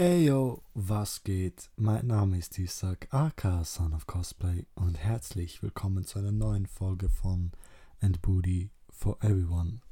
[0.00, 1.68] Eyo, was geht?
[1.76, 7.10] Mein Name ist Isaac, aka Son of Cosplay und herzlich willkommen zu einer neuen Folge
[7.10, 7.52] von
[8.00, 9.82] And Booty for Everyone.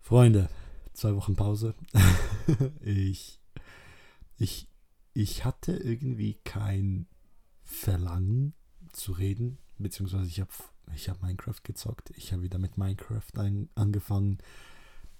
[0.00, 0.48] Freunde,
[0.94, 1.76] zwei Wochen Pause.
[2.80, 3.38] ich,
[4.36, 4.66] ich,
[5.14, 7.06] ich hatte irgendwie kein
[7.62, 8.52] Verlangen
[8.90, 10.50] zu reden, beziehungsweise ich habe
[10.92, 12.10] ich hab Minecraft gezockt.
[12.16, 14.38] Ich habe wieder mit Minecraft ein, angefangen.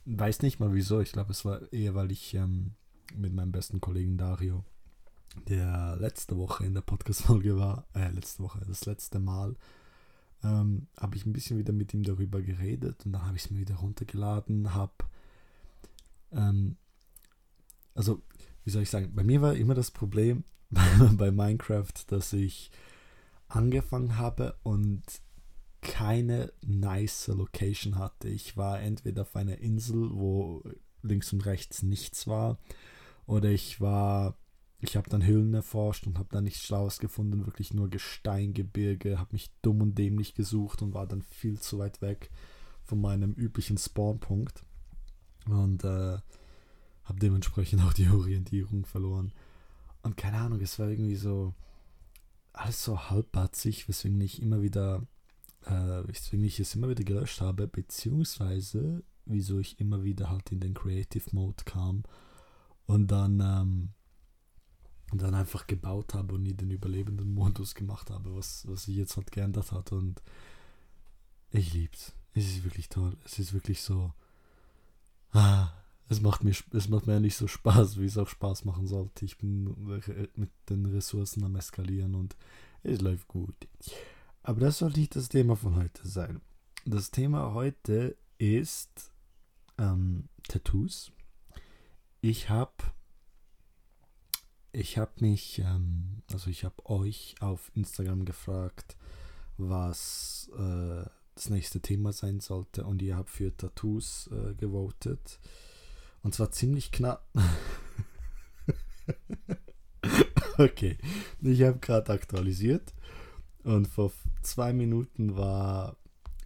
[0.04, 1.00] Weiß nicht mal wieso.
[1.00, 2.74] Ich glaube, es war eher, weil ich ähm,
[3.16, 4.64] mit meinem besten Kollegen Dario,
[5.48, 9.56] der letzte Woche in der Podcast-Folge war, äh, letzte Woche, das letzte Mal,
[10.44, 13.50] ähm, habe ich ein bisschen wieder mit ihm darüber geredet und dann habe ich es
[13.50, 14.92] mir wieder runtergeladen, habe,
[16.32, 16.76] ähm,
[17.94, 18.22] also,
[18.64, 20.44] wie soll ich sagen, bei mir war immer das Problem
[21.12, 22.70] bei Minecraft, dass ich
[23.48, 25.02] angefangen habe und
[25.82, 28.28] keine nice Location hatte.
[28.28, 30.62] Ich war entweder auf einer Insel, wo
[31.02, 32.58] links und rechts nichts war,
[33.26, 34.36] oder ich war,
[34.78, 39.32] ich habe dann Höhlen erforscht und habe da nichts Schlaues gefunden, wirklich nur Gesteingebirge, habe
[39.32, 42.30] mich dumm und dämlich gesucht und war dann viel zu weit weg
[42.84, 44.64] von meinem üblichen Spawnpunkt
[45.46, 46.18] und äh,
[47.04, 49.32] habe dementsprechend auch die Orientierung verloren.
[50.02, 51.54] Und keine Ahnung, es war irgendwie so
[52.52, 55.06] alles so halbbatzig, weswegen ich immer wieder,
[55.64, 60.60] äh, weswegen ich es immer wieder gelöscht habe, beziehungsweise wieso ich immer wieder halt in
[60.60, 62.02] den Creative Mode kam
[62.92, 63.88] und dann, ähm,
[65.12, 69.16] dann einfach gebaut habe und nie den überlebenden Modus gemacht habe, was, was sich jetzt
[69.16, 69.92] halt geändert hat.
[69.92, 70.22] Und
[71.50, 72.12] ich lieb's.
[72.34, 73.16] Es ist wirklich toll.
[73.24, 74.12] Es ist wirklich so.
[75.32, 75.70] Ah,
[76.08, 79.24] es macht mir es macht mir nicht so Spaß, wie es auch Spaß machen sollte.
[79.24, 79.74] Ich bin
[80.34, 82.36] mit den Ressourcen am eskalieren und
[82.82, 83.54] es läuft gut.
[84.42, 86.42] Aber das soll nicht das Thema von heute sein.
[86.84, 89.12] Das Thema heute ist
[89.78, 91.12] ähm, Tattoos
[92.22, 92.72] ich habe
[94.72, 98.96] ich habe mich, ähm, also ich habe euch auf Instagram gefragt,
[99.58, 105.40] was äh, das nächste Thema sein sollte und ihr habt für Tattoos äh, gewotet.
[106.22, 107.26] Und zwar ziemlich knapp.
[110.58, 110.96] okay,
[111.42, 112.94] ich habe gerade aktualisiert
[113.64, 114.12] und vor
[114.42, 115.96] zwei Minuten war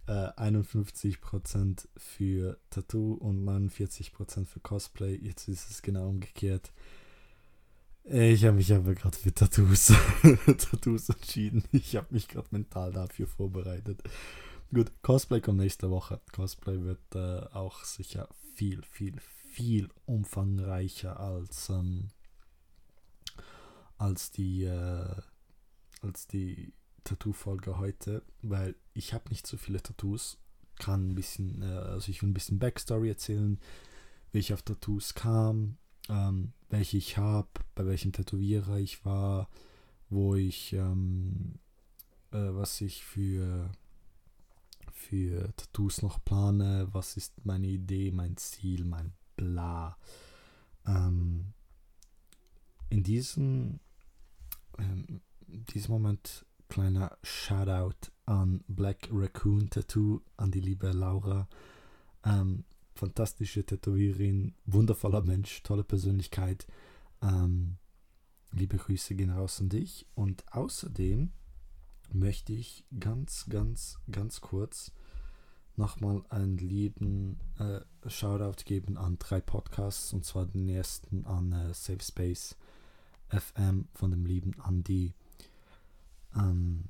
[0.07, 5.15] äh, 51% für Tattoo und 49% für Cosplay.
[5.15, 6.71] Jetzt ist es genau umgekehrt.
[8.09, 9.87] Ich habe mich aber gerade für Tattoos,
[10.45, 11.63] Tattoos entschieden.
[11.73, 14.01] Ich habe mich gerade mental dafür vorbereitet.
[14.73, 16.21] Gut, Cosplay kommt nächste Woche.
[16.31, 22.09] Cosplay wird äh, auch sicher viel, viel, viel umfangreicher als, ähm,
[23.97, 25.15] als die, äh,
[26.01, 26.73] als die
[27.07, 30.37] Tattoo-Folge heute, weil ich habe nicht so viele Tattoos.
[30.77, 33.59] Kann ein bisschen, äh, also ich will ein bisschen Backstory erzählen,
[34.31, 35.77] wie ich auf Tattoos kam,
[36.09, 39.49] ähm, welche ich habe, bei welchem Tätowierer ich war,
[40.09, 41.59] wo ich, ähm,
[42.31, 43.71] äh, was ich für,
[44.91, 49.97] für Tattoos noch plane, was ist meine Idee, mein Ziel, mein Bla.
[50.85, 51.53] Ähm,
[52.89, 53.79] in diesem,
[54.77, 61.47] ähm, diesem Moment kleiner Shoutout an Black Raccoon Tattoo, an die liebe Laura.
[62.23, 66.67] Ähm, fantastische Tätowiererin, wundervoller Mensch, tolle Persönlichkeit.
[67.21, 67.77] Ähm,
[68.51, 70.05] liebe Grüße gehen raus an dich.
[70.15, 71.31] Und außerdem
[72.13, 74.91] möchte ich ganz, ganz, ganz kurz
[75.75, 81.73] nochmal einen lieben äh, Shoutout geben an drei Podcasts und zwar den ersten an äh,
[81.73, 82.55] Safe Space
[83.29, 85.13] FM von dem lieben Andy
[86.37, 86.89] ähm,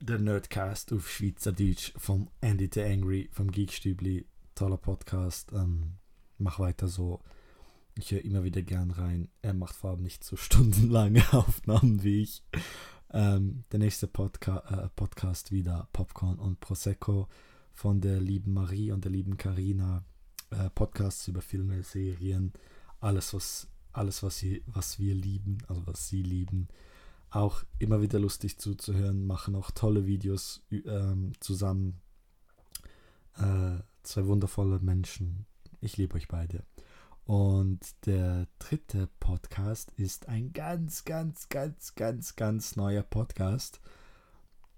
[0.00, 4.26] der Nerdcast auf Schweizerdeutsch vom Andy the Angry vom Geekstübli.
[4.54, 5.52] Toller Podcast.
[5.52, 5.94] Ähm,
[6.38, 7.20] mach weiter so.
[7.94, 9.28] Ich höre immer wieder gern rein.
[9.42, 12.42] Er macht vor allem nicht so stundenlange Aufnahmen wie ich.
[13.10, 17.28] Ähm, der nächste Podca äh, Podcast wieder Popcorn und Prosecco
[17.72, 20.04] von der lieben Marie und der lieben Karina.
[20.50, 22.52] Äh, Podcasts über Filme, Serien,
[23.00, 26.68] alles was alles was sie was wir lieben, also was sie lieben
[27.32, 32.00] auch immer wieder lustig zuzuhören, machen auch tolle Videos ähm, zusammen.
[33.36, 35.46] Äh, zwei wundervolle Menschen.
[35.80, 36.64] Ich liebe euch beide.
[37.24, 43.80] Und der dritte Podcast ist ein ganz, ganz, ganz, ganz, ganz neuer Podcast.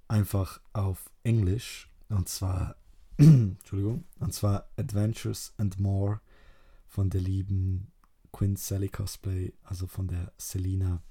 [0.07, 1.91] Einfach auf Englisch.
[2.09, 2.77] Und zwar,
[3.17, 6.21] Entschuldigung, und zwar Adventures and More
[6.87, 7.91] von der lieben
[8.31, 11.03] Quinn Sally Cosplay, also von der Selina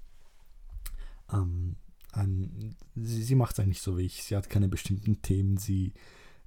[1.33, 1.75] ähm,
[2.11, 4.23] ein, sie, sie macht es eigentlich so wie ich.
[4.23, 5.57] Sie hat keine bestimmten Themen.
[5.57, 5.93] Sie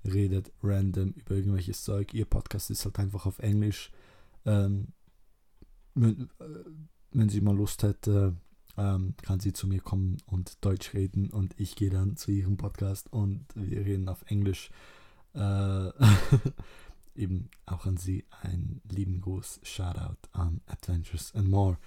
[0.04, 2.14] redet random über irgendwelches Zeug.
[2.14, 3.90] Ihr Podcast ist halt einfach auf Englisch.
[4.44, 4.88] Ähm,
[5.94, 8.36] wenn sie mal Lust hätte,
[8.76, 12.56] ähm, kann sie zu mir kommen und Deutsch reden und ich gehe dann zu ihrem
[12.56, 14.70] Podcast und wir reden auf Englisch.
[15.34, 15.90] Äh,
[17.14, 21.78] eben auch an sie einen lieben Gruß, Shoutout an Adventures and More.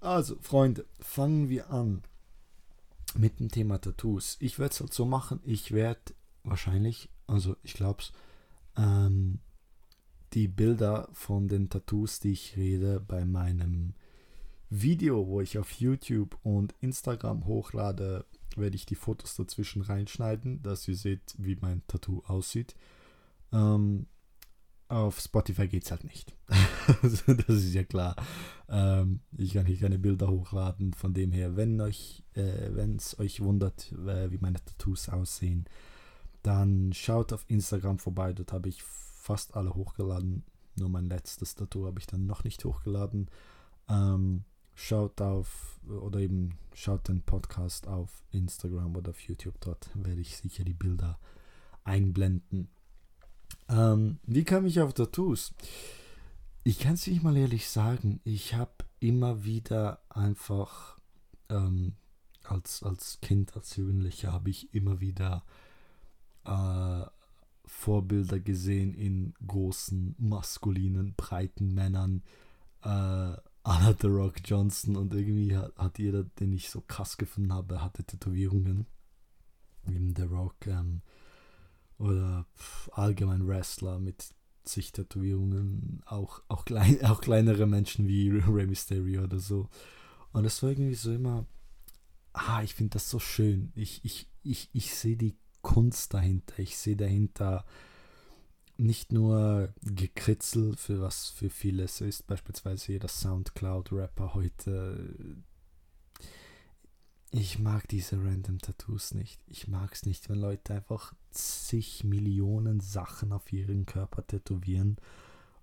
[0.00, 2.02] Also, Freunde, fangen wir an
[3.14, 4.36] mit dem Thema Tattoos.
[4.40, 6.14] Ich werde es halt so machen, ich werde
[6.44, 8.12] wahrscheinlich, also ich glaube es,
[8.76, 9.40] ähm,
[10.34, 13.94] die Bilder von den Tattoos, die ich rede, bei meinem
[14.70, 20.86] Video, wo ich auf YouTube und Instagram hochlade, werde ich die Fotos dazwischen reinschneiden, dass
[20.86, 22.76] ihr seht, wie mein Tattoo aussieht.
[23.52, 24.06] Ähm,
[24.88, 26.34] auf Spotify geht es halt nicht.
[27.02, 28.16] das ist ja klar.
[28.68, 30.94] Ähm, ich kann hier keine Bilder hochladen.
[30.94, 35.66] Von dem her, wenn euch, äh, wenn es euch wundert, äh, wie meine Tattoos aussehen,
[36.42, 38.32] dann schaut auf Instagram vorbei.
[38.32, 40.44] Dort habe ich fast alle hochgeladen.
[40.76, 43.30] Nur mein letztes Tattoo habe ich dann noch nicht hochgeladen.
[43.88, 44.44] Ähm,
[44.74, 49.60] schaut auf oder eben schaut den Podcast auf Instagram oder auf YouTube.
[49.60, 51.18] Dort werde ich sicher die Bilder
[51.84, 52.68] einblenden.
[53.68, 55.52] Ähm, wie kam ich auf Tattoos?
[56.64, 58.20] Ich kann es nicht mal ehrlich sagen.
[58.24, 60.98] Ich habe immer wieder einfach
[61.48, 61.94] ähm,
[62.44, 65.44] als, als Kind, als Jugendlicher, habe ich immer wieder
[66.44, 67.04] äh,
[67.66, 72.22] Vorbilder gesehen in großen, maskulinen, breiten Männern.
[72.82, 73.36] Äh,
[73.68, 77.82] Anna The Rock Johnson und irgendwie hat, hat, jeder, den ich so krass gefunden habe,
[77.82, 78.86] hatte Tätowierungen.
[79.86, 81.02] Eben The Rock ähm,
[81.98, 82.46] oder
[82.92, 84.28] allgemein Wrestler mit
[84.64, 89.68] sich Tätowierungen, auch, auch, klein, auch kleinere Menschen wie Rey Mysterio oder so.
[90.32, 91.46] Und das war irgendwie so immer,
[92.32, 93.72] ah, ich finde das so schön.
[93.74, 96.58] Ich, ich, ich, ich sehe die Kunst dahinter.
[96.58, 97.64] Ich sehe dahinter
[98.76, 105.42] nicht nur Gekritzel, für was für viele so ist, beispielsweise jeder Soundcloud-Rapper heute.
[107.32, 109.40] Ich mag diese random Tattoos nicht.
[109.48, 114.96] Ich mag es nicht, wenn Leute einfach zig Millionen Sachen auf ihren Körper tätowieren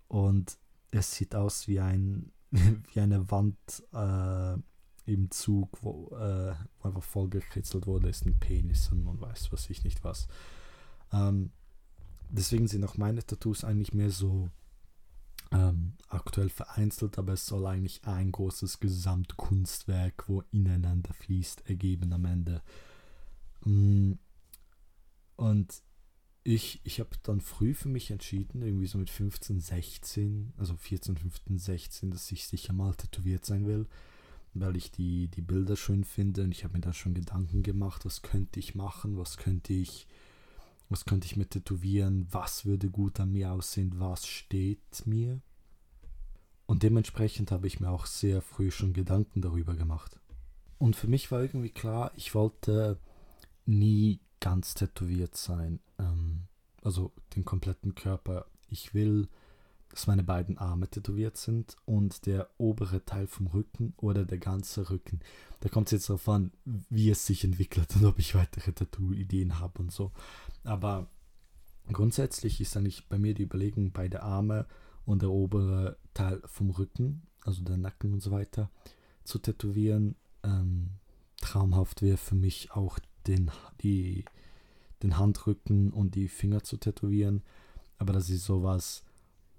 [0.08, 0.58] und
[0.92, 2.32] es sieht aus wie ein
[2.94, 3.58] wie eine Wand
[3.94, 4.54] äh,
[5.12, 9.52] im Zug, wo, äh, wo einfach voll gekritzelt wurde, ist ein Penis und man weiß
[9.52, 10.28] was ich nicht was.
[11.12, 11.52] Ähm,
[12.30, 14.50] deswegen sind auch meine Tattoos eigentlich mehr so
[15.52, 22.26] ähm, aktuell vereinzelt, aber es soll eigentlich ein großes Gesamtkunstwerk, wo ineinander fließt, ergeben am
[22.26, 22.62] Ende.
[23.64, 24.14] Mm,
[25.36, 25.82] und
[26.44, 31.18] ich, ich habe dann früh für mich entschieden, irgendwie so mit 15, 16, also 14,
[31.18, 33.88] 15, 16, dass ich sicher mal tätowiert sein will,
[34.54, 38.06] weil ich die, die Bilder schön finde und ich habe mir da schon Gedanken gemacht,
[38.06, 40.08] was könnte ich machen, was könnte ich
[40.90, 42.28] was könnte ich mir tätowieren?
[42.32, 43.94] Was würde gut an mir aussehen?
[43.98, 45.42] Was steht mir?
[46.68, 50.20] Und dementsprechend habe ich mir auch sehr früh schon Gedanken darüber gemacht.
[50.78, 53.00] Und für mich war irgendwie klar, ich wollte
[53.66, 55.80] nie ganz tätowiert sein.
[56.00, 56.44] Ähm,
[56.82, 58.46] also den kompletten Körper.
[58.70, 59.28] Ich will,
[59.90, 64.90] dass meine beiden Arme tätowiert sind und der obere Teil vom Rücken oder der ganze
[64.90, 65.20] Rücken.
[65.62, 66.52] Da kommt es jetzt darauf an,
[66.90, 70.12] wie es sich entwickelt und ob ich weitere Tattoo-Ideen habe und so.
[70.64, 71.08] Aber
[71.92, 74.66] grundsätzlich ist eigentlich bei mir die Überlegung, beide Arme
[75.06, 78.70] und der obere Teil vom Rücken, also der Nacken und so weiter,
[79.24, 80.16] zu tätowieren.
[80.44, 80.90] Ähm,
[81.42, 83.52] traumhaft wäre für mich auch den,
[83.82, 84.26] die,
[85.04, 87.42] den Handrücken und die Finger zu tätowieren.
[87.98, 89.04] Aber das ist sowas,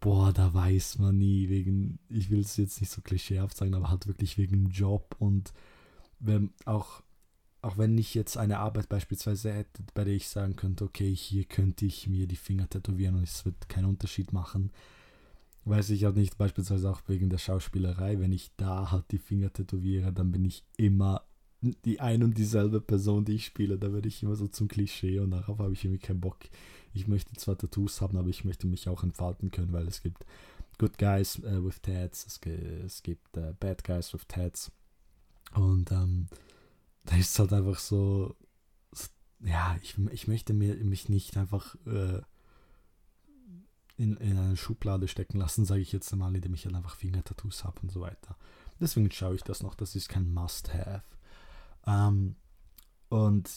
[0.01, 3.91] boah, da weiß man nie, wegen, ich will es jetzt nicht so klischeehaft sagen, aber
[3.91, 5.53] halt wirklich wegen Job und
[6.19, 7.03] wenn auch
[7.67, 11.45] auch wenn ich jetzt eine Arbeit beispielsweise hätte, bei der ich sagen könnte, okay, hier
[11.45, 14.71] könnte ich mir die Finger tätowieren und es wird keinen Unterschied machen,
[15.65, 19.53] weiß ich halt nicht, beispielsweise auch wegen der Schauspielerei, wenn ich da halt die Finger
[19.53, 21.23] tätowiere, dann bin ich immer
[21.61, 25.19] die ein und dieselbe Person, die ich spiele, da werde ich immer so zum Klischee
[25.19, 26.39] und darauf habe ich irgendwie keinen Bock.
[26.95, 30.25] Ich möchte zwar Tattoos haben, aber ich möchte mich auch entfalten können, weil es gibt
[30.79, 32.41] Good Guys uh, with Tats, es,
[32.85, 34.71] es gibt uh, Bad Guys with Tats
[35.55, 36.27] und ähm,
[37.05, 38.37] da ist es halt einfach so,
[38.93, 39.07] so
[39.41, 42.21] ja, ich, ich möchte mir, mich nicht einfach äh,
[43.97, 47.65] in, in eine Schublade stecken lassen, sage ich jetzt einmal, indem ich halt einfach Fingertattoos
[47.65, 48.37] habe und so weiter.
[48.79, 51.03] Deswegen schaue ich das noch, das ist kein Must-Have.
[51.87, 52.37] Ähm,
[53.09, 53.51] und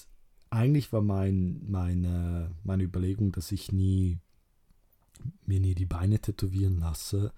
[0.49, 4.19] eigentlich war mein, meine, meine Überlegung, dass ich nie
[5.45, 7.33] mir nie die Beine tätowieren lasse,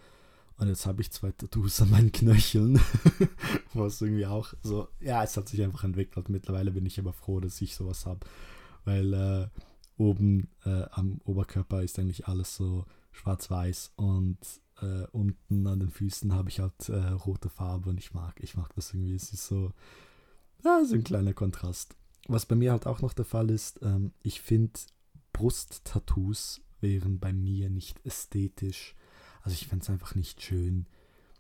[0.62, 2.80] und jetzt habe ich zwei Tattoos an meinen Knöcheln.
[3.74, 6.30] Was irgendwie auch so, ja, es hat sich einfach entwickelt.
[6.30, 8.20] Mittlerweile bin ich aber froh, dass ich sowas habe.
[8.86, 9.48] Weil äh,
[9.98, 14.38] oben äh, am Oberkörper ist eigentlich alles so schwarz-weiß und
[14.84, 18.56] äh, unten an den Füßen habe ich halt äh, rote Farbe und ich mag, ich
[18.56, 19.16] mag das irgendwie.
[19.16, 19.72] Es ist so,
[20.64, 21.96] ja, so ein kleiner Kontrast.
[22.28, 24.80] Was bei mir halt auch noch der Fall ist, ähm, ich finde
[25.34, 28.96] Brusttattoos wären bei mir nicht ästhetisch.
[29.42, 30.88] Also ich fände es einfach nicht schön.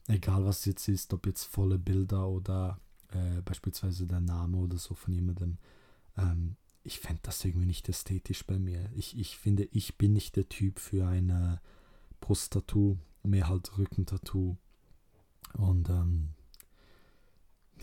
[0.08, 4.96] Egal was jetzt ist, ob jetzt volle Bilder oder äh, beispielsweise der Name oder so
[4.96, 5.58] von jemandem.
[6.18, 8.90] Ähm, ich fände das irgendwie nicht ästhetisch bei mir.
[8.96, 11.60] Ich, ich finde, ich bin nicht der Typ für ein
[12.22, 14.58] Brusttattoo, mehr halt Rückentattoo.
[15.54, 16.30] Und ähm,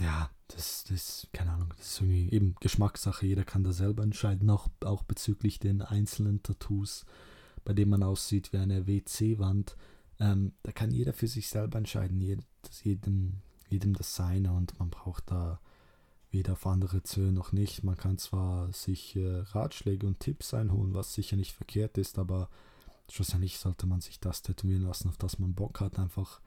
[0.00, 3.26] ja, das, das, keine Ahnung, das ist irgendwie eben Geschmackssache.
[3.26, 7.04] Jeder kann da selber entscheiden, auch, auch bezüglich den einzelnen Tattoos,
[7.64, 9.76] bei denen man aussieht wie eine WC-Wand.
[10.20, 12.20] Ähm, da kann jeder für sich selber entscheiden,
[12.82, 15.60] jedem, jedem das seine und man braucht da
[16.30, 17.84] weder auf andere zu noch nicht.
[17.84, 22.48] Man kann zwar sich äh, Ratschläge und Tipps einholen, was sicher nicht verkehrt ist, aber
[23.10, 25.98] schlussendlich sollte man sich das tätowieren lassen, auf das man Bock hat.
[25.98, 26.40] Einfach,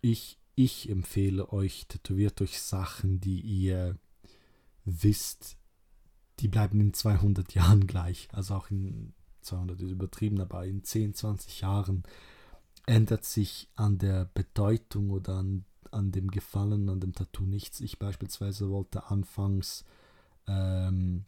[0.00, 3.96] ich, ich empfehle euch, tätowiert euch Sachen, die ihr
[4.84, 5.56] wisst,
[6.40, 8.28] die bleiben in 200 Jahren gleich.
[8.32, 12.02] Also auch in 200 ist übertrieben, aber in 10, 20 Jahren
[12.86, 17.80] ändert sich an der Bedeutung oder an an dem Gefallen, an dem Tattoo nichts.
[17.80, 19.84] Ich beispielsweise wollte anfangs
[20.46, 21.24] ähm,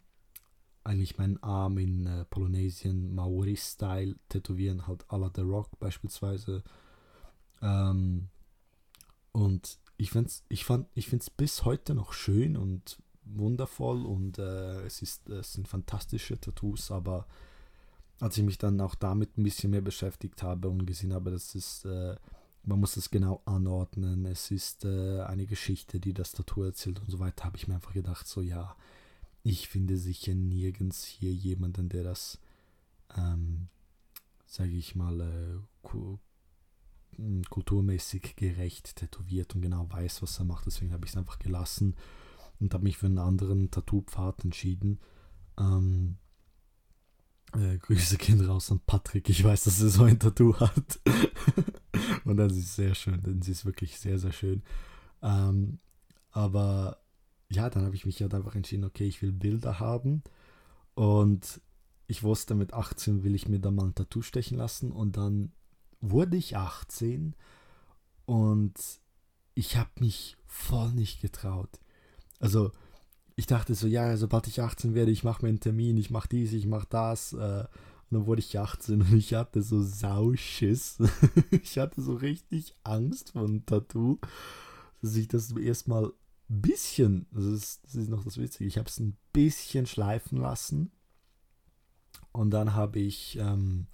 [0.83, 6.63] eigentlich meinen Arm in äh, Polynesien Maori-Style tätowieren, halt à la The Rock beispielsweise.
[7.61, 8.29] Ähm,
[9.33, 15.29] und ich, find's, ich, ich bis heute noch schön und wundervoll und äh, es, ist,
[15.29, 17.27] es sind fantastische Tattoos, aber
[18.19, 21.55] als ich mich dann auch damit ein bisschen mehr beschäftigt habe und gesehen habe, dass
[21.55, 22.15] es äh,
[22.65, 24.25] man muss es genau anordnen.
[24.25, 27.43] Es ist äh, eine Geschichte, die das Tattoo erzählt und so weiter.
[27.43, 28.75] Habe ich mir einfach gedacht, so ja,
[29.43, 32.39] ich finde sicher nirgends hier jemanden, der das,
[33.17, 33.67] ähm,
[34.45, 35.87] sage ich mal, äh,
[37.49, 40.65] kulturmäßig gerecht tätowiert und genau weiß, was er macht.
[40.65, 41.95] Deswegen habe ich es einfach gelassen
[42.59, 44.99] und habe mich für einen anderen Tattoo-Pfad entschieden.
[45.57, 46.17] Ähm,
[47.53, 49.29] äh, Grüße gehen raus an Patrick.
[49.29, 50.99] Ich weiß, dass er so ein Tattoo hat.
[52.25, 54.63] Und das ist sehr schön, denn sie ist wirklich sehr, sehr schön.
[55.21, 55.79] Ähm,
[56.31, 56.97] aber
[57.49, 60.23] ja, dann habe ich mich halt einfach entschieden, okay, ich will Bilder haben.
[60.95, 61.61] Und
[62.07, 64.91] ich wusste, mit 18 will ich mir dann mal ein Tattoo stechen lassen.
[64.91, 65.51] Und dann
[66.03, 67.33] wurde ich 18
[68.25, 68.73] und
[69.55, 71.79] ich habe mich voll nicht getraut.
[72.39, 72.71] Also
[73.35, 76.27] ich dachte so, ja, sobald ich 18 werde, ich mache mir einen Termin, ich mache
[76.27, 77.33] dies, ich mache das.
[77.33, 77.65] Äh,
[78.09, 80.97] und dann wurde ich 18 und ich hatte so Sauschiss.
[81.51, 84.19] ich hatte so richtig Angst vor einem Tattoo,
[85.01, 86.07] dass ich das erstmal
[86.49, 90.37] ein bisschen, das ist, das ist noch das Witzige, ich habe es ein bisschen schleifen
[90.37, 90.91] lassen.
[92.33, 93.87] Und dann habe ich ähm,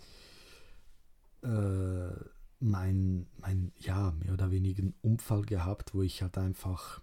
[1.43, 2.15] äh,
[2.59, 7.01] mein, mein, ja, mehr oder weniger Unfall gehabt, wo ich halt einfach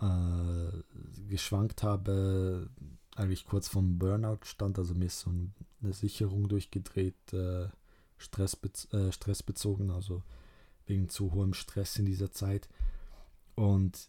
[0.00, 0.82] äh,
[1.28, 2.68] geschwankt habe,
[3.16, 5.30] eigentlich kurz vom Burnout stand, also mir ist so
[5.82, 7.68] eine Sicherung durchgedreht, äh,
[8.18, 10.22] stressbez äh, stressbezogen, also
[10.86, 12.68] wegen zu hohem Stress in dieser Zeit.
[13.54, 14.08] Und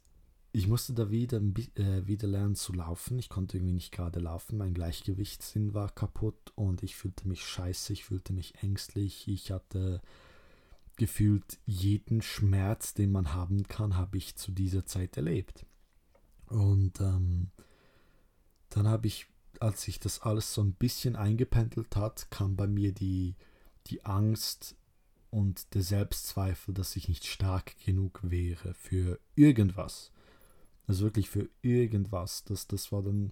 [0.55, 1.41] ich musste da wieder,
[1.75, 3.19] äh, wieder lernen zu laufen.
[3.19, 4.57] Ich konnte irgendwie nicht gerade laufen.
[4.57, 9.27] Mein Gleichgewichtssinn war kaputt und ich fühlte mich scheiße, ich fühlte mich ängstlich.
[9.27, 10.01] Ich hatte
[10.95, 15.65] gefühlt jeden Schmerz, den man haben kann, habe ich zu dieser Zeit erlebt.
[16.47, 17.51] Und ähm,
[18.69, 19.27] dann habe ich,
[19.59, 23.35] als sich das alles so ein bisschen eingependelt hat, kam bei mir die,
[23.87, 24.77] die Angst
[25.31, 30.13] und der Selbstzweifel, dass ich nicht stark genug wäre für irgendwas.
[30.87, 32.43] Also wirklich für irgendwas.
[32.43, 33.31] Das, das war dann.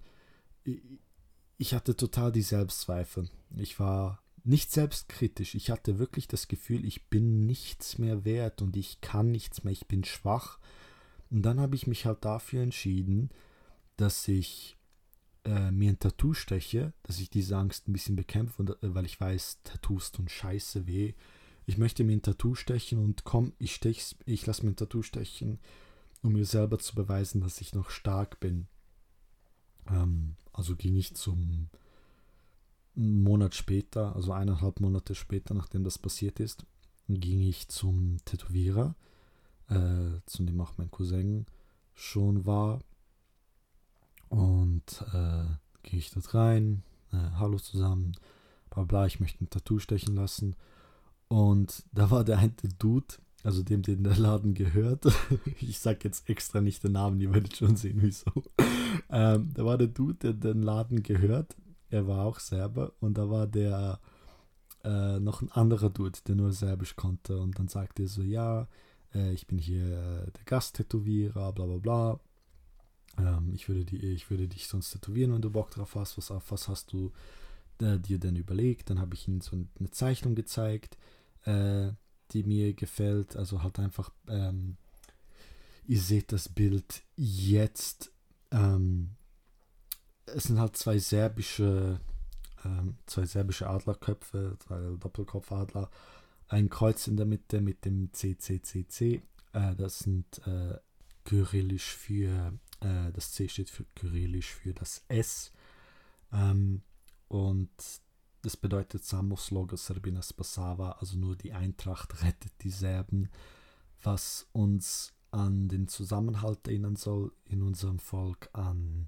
[1.57, 3.29] Ich hatte total die Selbstzweifel.
[3.55, 5.55] Ich war nicht selbstkritisch.
[5.55, 9.71] Ich hatte wirklich das Gefühl, ich bin nichts mehr wert und ich kann nichts mehr.
[9.71, 10.59] Ich bin schwach.
[11.29, 13.29] Und dann habe ich mich halt dafür entschieden,
[13.97, 14.77] dass ich
[15.45, 19.05] äh, mir ein Tattoo steche, dass ich diese Angst ein bisschen bekämpfe, und, äh, weil
[19.05, 21.13] ich weiß, Tattoos tun scheiße weh.
[21.65, 25.01] Ich möchte mir ein Tattoo stechen und komm, ich stech's, ich lasse mir ein Tattoo
[25.01, 25.59] stechen,
[26.23, 28.67] um mir selber zu beweisen, dass ich noch stark bin.
[29.87, 31.69] Ähm, also ging ich zum
[32.95, 36.65] einen Monat später, also eineinhalb Monate später, nachdem das passiert ist,
[37.07, 38.95] ging ich zum Tätowierer,
[39.69, 41.45] äh, zu dem auch mein Cousin
[41.93, 42.79] schon war
[44.29, 45.45] und äh,
[45.83, 48.13] gehe ich dort rein, äh, hallo zusammen,
[48.69, 50.55] bla bla, ich möchte ein Tattoo stechen lassen.
[51.27, 55.05] Und da war der eine Dude, also dem, den der Laden gehört.
[55.59, 58.31] ich sag jetzt extra nicht den Namen, ihr werdet schon sehen, wieso.
[59.09, 61.55] Ähm, da war der Dude, der den Laden gehört.
[61.89, 63.99] Er war auch selber und da war der
[64.83, 67.37] äh, noch ein anderer Dude, der nur Serbisch konnte.
[67.39, 68.67] Und dann sagte er so, ja,
[69.13, 72.19] äh, ich bin hier äh, der Gasttätowierer, bla bla bla.
[73.17, 76.17] Ähm, ich, würde die, ich würde dich sonst tätowieren, wenn du Bock drauf hast.
[76.17, 77.11] Was, was hast du
[77.81, 78.89] äh, dir denn überlegt?
[78.89, 80.97] Dann habe ich ihm so eine Zeichnung gezeigt,
[81.45, 81.91] äh,
[82.33, 83.35] die mir gefällt.
[83.35, 84.77] Also halt einfach, ähm,
[85.87, 88.11] ihr seht das Bild jetzt.
[88.51, 89.11] Ähm,
[90.25, 91.99] es sind halt zwei serbische,
[92.65, 95.89] ähm, zwei serbische Adlerköpfe, zwei Doppelkopfadler,
[96.47, 99.21] ein Kreuz in der Mitte mit dem CCCC.
[99.53, 100.77] Äh, das sind äh,
[101.23, 105.51] kyrillisch für, äh, das C steht für kyrillisch für das S.
[106.31, 106.81] Ähm,
[107.27, 107.69] und
[108.43, 113.29] das bedeutet Samos Logo Serbinas Basava, also nur die Eintracht rettet die Serben,
[114.01, 119.07] was uns an den Zusammenhalt erinnern soll in unserem Volk, an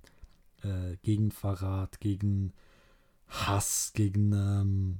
[0.63, 2.53] äh, gegen Verrat, gegen
[3.27, 4.99] Hass, gegen ähm,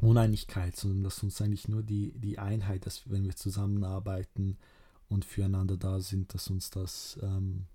[0.00, 4.56] Uneinigkeit, sondern dass uns eigentlich nur die, die Einheit, dass wenn wir zusammenarbeiten
[5.08, 7.66] und füreinander da sind, dass uns das ähm,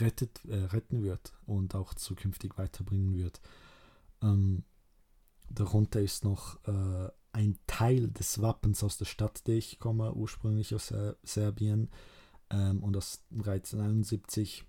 [0.00, 3.42] rettet, äh, retten wird und auch zukünftig weiterbringen wird.
[4.22, 4.64] Ähm,
[5.50, 10.74] darunter ist noch äh, ein Teil des Wappens aus der Stadt, der ich komme, ursprünglich
[10.74, 11.90] aus äh, Serbien
[12.50, 14.64] ähm, und aus 1371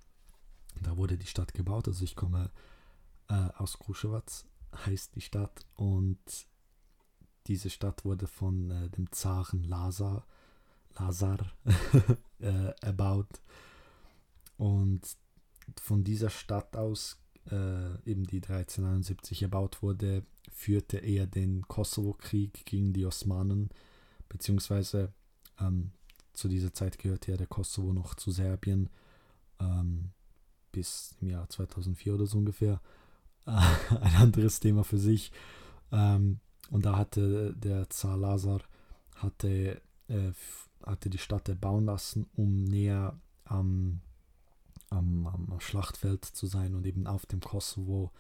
[0.82, 1.88] da wurde die Stadt gebaut.
[1.88, 2.52] Also ich komme
[3.28, 4.46] äh, aus Kruševac,
[4.86, 5.66] heißt die Stadt.
[5.76, 6.20] Und
[7.48, 10.26] diese Stadt wurde von äh, dem Zaren Lazar,
[10.98, 11.40] Lazar
[12.40, 13.42] äh, erbaut.
[14.58, 15.02] Und
[15.80, 17.18] von dieser Stadt aus,
[17.52, 23.70] äh, eben die 1371 erbaut wurde, führte er den Kosovo-Krieg gegen die Osmanen,
[24.28, 25.14] beziehungsweise
[25.60, 25.92] ähm,
[26.34, 28.90] zu dieser Zeit gehörte ja der Kosovo noch zu Serbien.
[29.60, 30.12] Ähm,
[30.72, 32.82] bis im Jahr 2004 oder so ungefähr.
[33.46, 35.32] ein anderes Thema für sich.
[35.92, 36.40] Ähm,
[36.70, 38.62] und da hatte der Zar Lazar
[39.16, 40.32] hatte, äh,
[40.86, 44.02] hatte die Stadt erbauen lassen, um näher am,
[44.90, 48.12] am, am Schlachtfeld zu sein und eben auf dem Kosovo,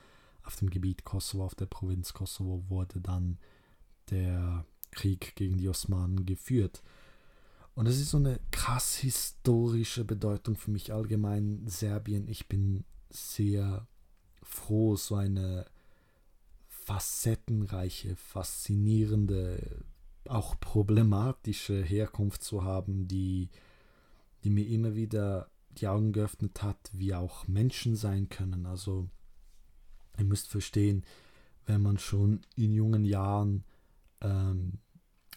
[0.43, 3.37] auf dem Gebiet Kosovo, auf der Provinz Kosovo wurde dann
[4.09, 6.81] der Krieg gegen die Osmanen geführt.
[7.75, 12.27] Und das ist so eine krass historische Bedeutung für mich allgemein, Serbien.
[12.27, 13.87] Ich bin sehr
[14.43, 15.65] froh, so eine
[16.67, 19.83] facettenreiche, faszinierende,
[20.27, 23.49] auch problematische Herkunft zu haben, die,
[24.43, 28.65] die mir immer wieder die Augen geöffnet hat, wie auch Menschen sein können.
[28.65, 29.09] Also
[30.17, 31.03] ihr müsst verstehen,
[31.65, 33.63] wenn man schon in jungen Jahren
[34.21, 34.79] ähm,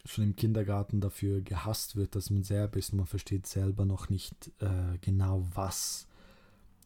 [0.05, 4.09] schon im Kindergarten dafür gehasst wird, dass man Serb ist und man versteht selber noch
[4.09, 6.07] nicht äh, genau, was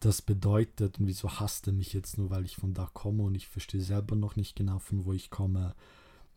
[0.00, 3.34] das bedeutet und wieso hasst er mich jetzt nur, weil ich von da komme und
[3.34, 5.74] ich verstehe selber noch nicht genau, von wo ich komme.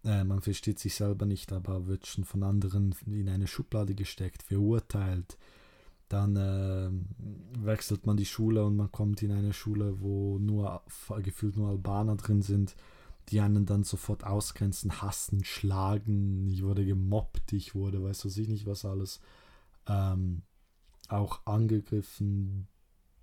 [0.06, 4.44] Äh, man versteht sich selber nicht, aber wird schon von anderen in eine Schublade gesteckt,
[4.44, 5.38] verurteilt.
[6.10, 6.90] Dann äh,
[7.64, 10.82] wechselt man die Schule und man kommt in eine Schule, wo nur
[11.24, 12.76] gefühlt nur Albaner drin sind
[13.30, 16.48] die einen dann sofort ausgrenzen, hassen, schlagen.
[16.48, 19.20] Ich wurde gemobbt, ich wurde, weiß was ich nicht, was alles.
[19.88, 20.44] Ähm,
[21.08, 22.68] auch angegriffen,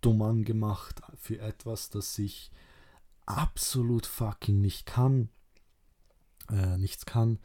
[0.01, 2.51] dumm angemacht für etwas, das ich
[3.27, 5.29] absolut fucking nicht kann,
[6.51, 7.39] äh, nichts kann.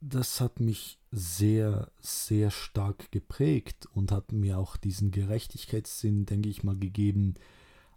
[0.00, 6.62] Das hat mich sehr, sehr stark geprägt und hat mir auch diesen Gerechtigkeitssinn, denke ich
[6.62, 7.34] mal, gegeben,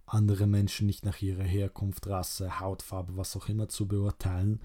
[0.05, 4.59] andere Menschen nicht nach ihrer Herkunft, Rasse, Hautfarbe, was auch immer zu beurteilen,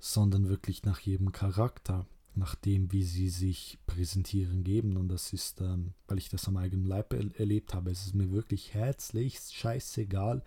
[0.00, 4.98] sondern wirklich nach jedem Charakter, nach dem, wie sie sich präsentieren geben.
[4.98, 8.14] Und das ist, ähm, weil ich das am eigenen Leib er erlebt habe, es ist
[8.14, 10.42] mir wirklich herzlichst scheißegal,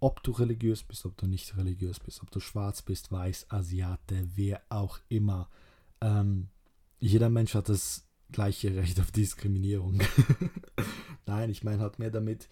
[0.00, 4.28] ob du religiös bist, ob du nicht religiös bist, ob du schwarz bist, weiß, Asiate,
[4.34, 5.48] wer auch immer.
[6.00, 6.48] Ähm,
[6.98, 10.00] jeder Mensch hat das gleiche Recht auf Diskriminierung.
[11.26, 12.48] Nein, ich meine halt mehr damit,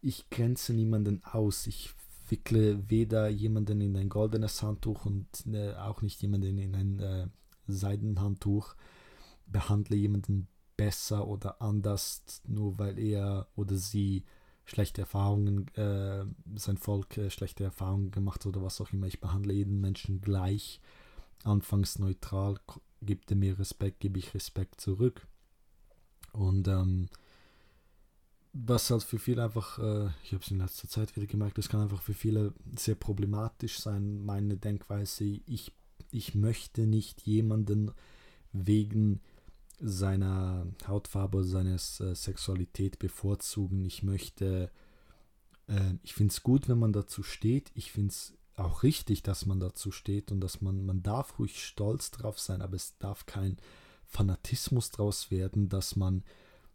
[0.00, 1.66] ich grenze niemanden aus.
[1.66, 1.90] Ich
[2.28, 7.28] wickle weder jemanden in ein goldenes Handtuch und äh, auch nicht jemanden in ein äh,
[7.66, 8.74] Seidenhandtuch.
[9.46, 14.24] Behandle jemanden besser oder anders, nur weil er oder sie
[14.70, 19.08] schlechte Erfahrungen, äh, sein Volk äh, schlechte Erfahrungen gemacht oder was auch immer.
[19.08, 20.80] Ich behandle jeden Menschen gleich,
[21.42, 22.60] anfangs neutral,
[23.02, 25.26] gibt er mir Respekt, gebe ich Respekt zurück.
[26.32, 27.08] Und ähm,
[28.52, 31.68] was halt für viele einfach, äh, ich habe es in letzter Zeit wieder gemerkt, das
[31.68, 35.24] kann einfach für viele sehr problematisch sein, meine Denkweise.
[35.46, 35.72] Ich,
[36.12, 37.90] ich möchte nicht jemanden
[38.52, 39.20] wegen
[39.80, 43.84] seiner Hautfarbe, seiner äh, Sexualität bevorzugen.
[43.84, 44.70] Ich möchte,
[45.68, 47.70] äh, ich finde es gut, wenn man dazu steht.
[47.74, 51.64] Ich finde es auch richtig, dass man dazu steht und dass man, man darf ruhig
[51.64, 53.56] stolz drauf sein, aber es darf kein
[54.04, 56.24] Fanatismus draus werden, dass man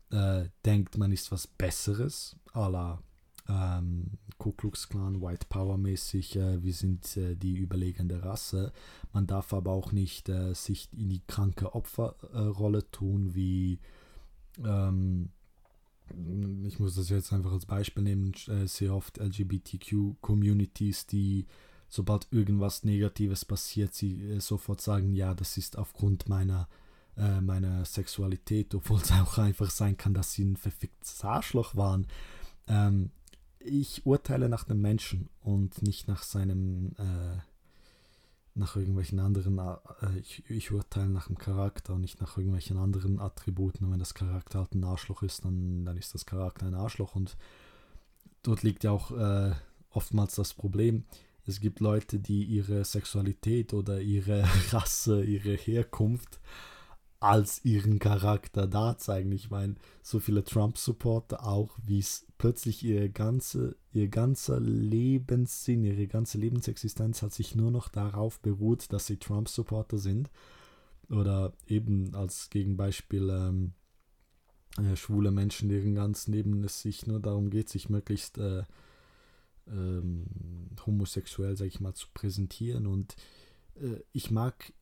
[0.09, 3.03] äh, denkt, man ist was Besseres, à la
[3.49, 8.73] ähm, Ku Klux Klan, White Power mäßig, äh, wir sind äh, die überlegende Rasse.
[9.13, 13.79] Man darf aber auch nicht äh, sich in die kranke Opferrolle tun, wie
[14.63, 15.29] ähm,
[16.67, 21.47] ich muss das jetzt einfach als Beispiel nehmen, äh, sehr oft LGBTQ-Communities, die
[21.87, 26.67] sobald irgendwas Negatives passiert, sie äh, sofort sagen, ja, das ist aufgrund meiner,
[27.17, 32.07] äh, meiner Sexualität, obwohl es auch einfach sein kann, dass sie ein verficktes Arschloch waren.
[32.67, 33.11] Ähm,
[33.65, 37.39] ich urteile nach dem Menschen und nicht nach seinem, äh,
[38.53, 43.19] nach irgendwelchen anderen, äh, ich, ich, urteile nach dem Charakter und nicht nach irgendwelchen anderen
[43.19, 43.85] Attributen.
[43.85, 47.15] Und wenn das Charakter halt ein Arschloch ist, dann, dann ist das Charakter ein Arschloch
[47.15, 47.37] und
[48.43, 49.53] dort liegt ja auch äh,
[49.89, 51.03] oftmals das Problem
[51.47, 56.39] es gibt Leute, die ihre Sexualität oder ihre Rasse, ihre Herkunft
[57.19, 59.31] als ihren Charakter da zeigen.
[59.31, 66.07] Ich meine, so viele Trump-Supporter auch, wie es plötzlich ihre ganze, ihr ganzer Lebenssinn, ihre
[66.07, 70.29] ganze Lebensexistenz hat sich nur noch darauf beruht, dass sie Trump-Supporter sind.
[71.09, 73.73] Oder eben als Gegenbeispiel ähm,
[74.77, 78.63] äh, schwule Menschen, deren ganzen Leben es sich nur darum geht, sich möglichst äh,
[79.67, 80.25] ähm,
[80.85, 82.87] homosexuell, sag ich mal, zu präsentieren.
[82.87, 83.15] Und
[83.75, 84.73] äh, ich mag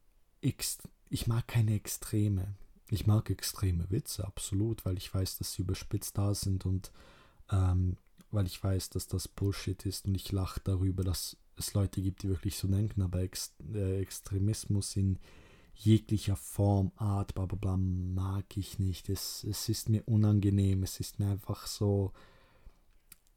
[1.09, 2.55] ich mag keine Extreme.
[2.89, 6.91] Ich mag extreme Witze, absolut, weil ich weiß, dass sie überspitzt da sind und
[7.51, 7.97] ähm,
[8.29, 12.23] weil ich weiß, dass das Bullshit ist und ich lache darüber, dass es Leute gibt,
[12.23, 15.19] die wirklich so denken, aber Ex äh, Extremismus in
[15.75, 19.09] jeglicher Form, Art, bla bla bla, mag ich nicht.
[19.09, 22.11] Es, es ist mir unangenehm, es ist mir einfach so,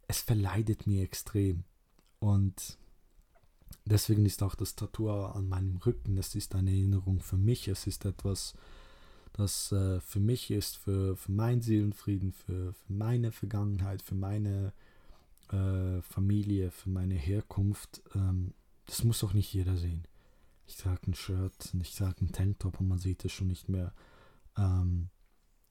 [0.06, 1.64] es verleidet mir extrem.
[2.18, 2.78] Und
[3.84, 7.86] deswegen ist auch das Tattoo an meinem Rücken, es ist eine Erinnerung für mich, es
[7.86, 8.54] ist etwas,
[9.32, 14.72] das äh, für mich ist, für, für meinen Seelenfrieden, für, für meine Vergangenheit, für meine
[15.50, 18.02] äh, Familie, für meine Herkunft.
[18.14, 18.54] Ähm,
[18.86, 20.06] das muss auch nicht jeder sehen.
[20.66, 23.92] Ich trage ein Shirt, ich trage ein Tanktop und man sieht es schon nicht mehr.
[24.56, 25.10] Ähm,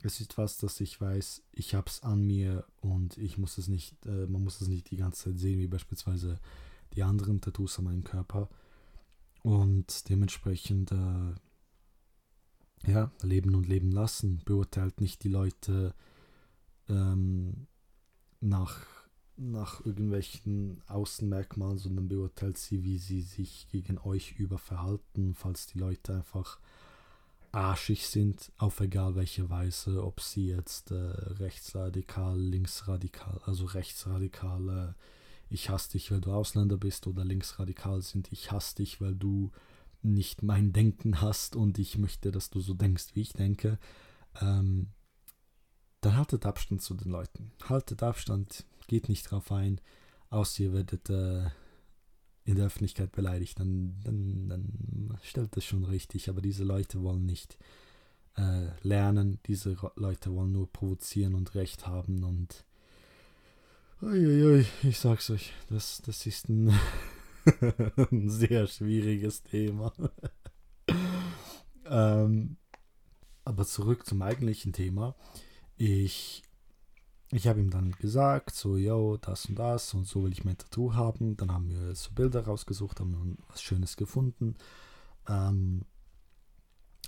[0.04, 3.68] es ist was, dass ich weiß, ich habe es an mir und ich muss es
[3.68, 6.40] nicht, äh, man muss es nicht die ganze Zeit sehen, wie beispielsweise
[6.96, 8.50] die anderen Tattoos an meinem Körper.
[9.44, 11.34] Und dementsprechend, äh,
[12.88, 14.42] ja, leben und leben lassen.
[14.46, 15.94] Beurteilt nicht die Leute
[16.90, 17.68] ähm,
[18.40, 18.86] nach,
[19.38, 25.80] nach irgendwelchen Außenmerkmalen, sondern beurteilt sie, wie sie sich gegen euch über verhalten, falls die
[25.80, 26.60] Leute einfach
[27.52, 34.94] arschig sind, auf egal welche Weise, ob sie jetzt äh, rechtsradikal, linksradikal, also rechtsradikal, äh,
[35.50, 39.52] ich hasse dich, weil du Ausländer bist, oder linksradikal sind, ich hasse dich, weil du
[40.02, 43.80] nicht mein Denken hast und ich möchte, dass du so denkst, wie ich denke,
[44.42, 44.88] ähm,
[46.02, 47.52] dann haltet Abstand zu den Leuten.
[47.68, 49.82] Haltet Abstand, geht nicht drauf ein,
[50.30, 51.50] außer ihr werdet äh,
[52.44, 56.30] in der Öffentlichkeit beleidigt, dann, dann, dann stellt das schon richtig.
[56.30, 57.58] Aber diese Leute wollen nicht
[58.38, 62.66] äh, lernen, diese Leute wollen nur provozieren und Recht haben und
[64.02, 66.78] Uiuiui, ich sag's euch, das, das ist ein,
[68.12, 69.94] ein sehr schwieriges Thema.
[71.86, 72.58] ähm,
[73.46, 75.16] aber zurück zum eigentlichen Thema.
[75.78, 76.44] Ich
[77.32, 80.58] ich habe ihm dann gesagt, so, yo, das und das und so will ich mein
[80.58, 81.36] Tattoo haben.
[81.38, 84.56] Dann haben wir so Bilder rausgesucht, haben was Schönes gefunden.
[85.28, 85.86] Ähm,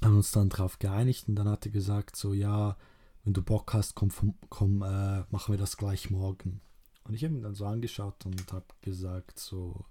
[0.01, 2.77] haben uns dann darauf geeinigt und dann hat er gesagt, so, ja,
[3.23, 4.09] wenn du Bock hast, komm,
[4.49, 6.61] komm äh, machen wir das gleich morgen.
[7.07, 9.85] Und ich habe ihn dann so angeschaut und habe gesagt, so,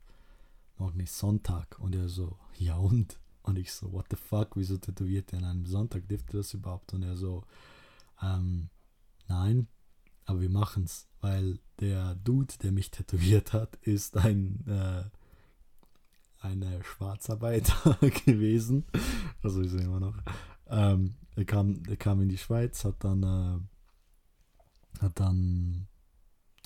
[0.76, 1.79] morgen ist Sonntag.
[1.79, 3.18] Und er so, ja und?
[3.42, 6.09] Und ich so, what the fuck, wieso tätowiert er an einem Sonntag?
[6.09, 6.92] Dürfte das überhaupt?
[6.92, 7.44] Und er so,
[8.22, 8.68] ähm,
[9.29, 9.68] nein,
[10.24, 15.05] aber wir machen es, weil der Dude, der mich tätowiert hat, ist ein äh,
[16.40, 18.85] eine Schwarzarbeiter gewesen.
[19.42, 20.16] Also ist er immer noch.
[20.68, 25.88] Ähm, er, kam, er kam in die Schweiz, hat dann äh, hat dann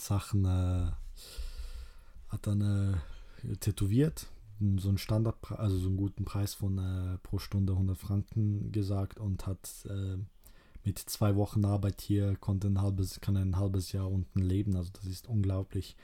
[0.01, 0.91] Sachen äh,
[2.29, 2.61] hat dann
[3.45, 4.27] äh, tätowiert
[4.77, 9.19] so einen Standard also so einen guten Preis von äh, pro Stunde 100 Franken gesagt
[9.19, 10.19] und hat äh,
[10.85, 14.77] mit zwei Wochen Arbeit hier konnte ein halbes, kann ein halbes Jahr unten leben.
[14.77, 15.97] Also das ist unglaublich.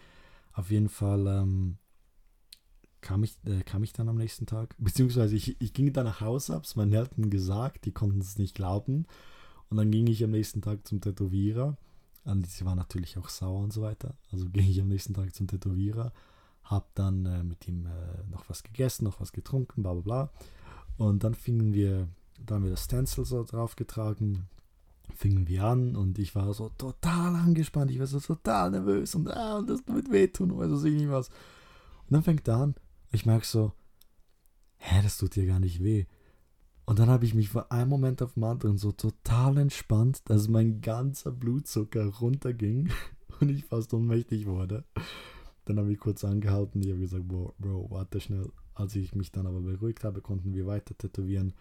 [0.53, 1.77] Auf jeden Fall ähm,
[3.01, 4.75] kam, ich, äh, kam ich dann am nächsten Tag.
[4.79, 8.55] Beziehungsweise ich, ich ging dann nach Hause, hab's meinen Eltern gesagt, die konnten es nicht
[8.55, 9.07] glauben.
[9.69, 11.77] Und dann ging ich am nächsten Tag zum Tätowierer.
[12.47, 14.15] Sie war natürlich auch sauer und so weiter.
[14.33, 16.13] Also ging ich am nächsten Tag zum Tätowierer,
[16.65, 20.31] Hab dann äh, mit ihm äh, noch was gegessen, noch was getrunken, bla bla bla.
[20.99, 22.09] Und dann fingen wir,
[22.45, 24.49] dann haben wir das Stencil so draufgetragen,
[25.15, 29.29] fingen wir an und ich war so total angespannt, ich war so total nervös und,
[29.29, 31.29] ah, das wird wehtun oder so ich was.
[31.29, 32.75] Und dann fängt er an,
[33.13, 33.73] ich merke so,
[34.79, 36.07] hä, das tut dir gar nicht weh.
[36.87, 40.49] Und dann habe ich mich von einem Moment auf den anderen so total entspannt, dass
[40.49, 42.91] mein ganzer Blutzucker runterging
[43.41, 44.85] und ich fast ohnmächtig wurde.
[45.65, 48.53] Dann habe ich kurz angehalten, ich habe gesagt, Bro, Bro, warte schnell.
[48.75, 51.55] Als ich mich dann aber beruhigt habe, konnten wir weiter tätowieren.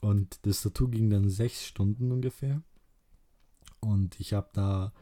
[0.00, 2.62] Und das Tattoo ging dann sechs Stunden ungefähr.
[3.78, 4.92] Und ich habe da,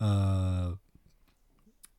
[0.00, 0.74] äh,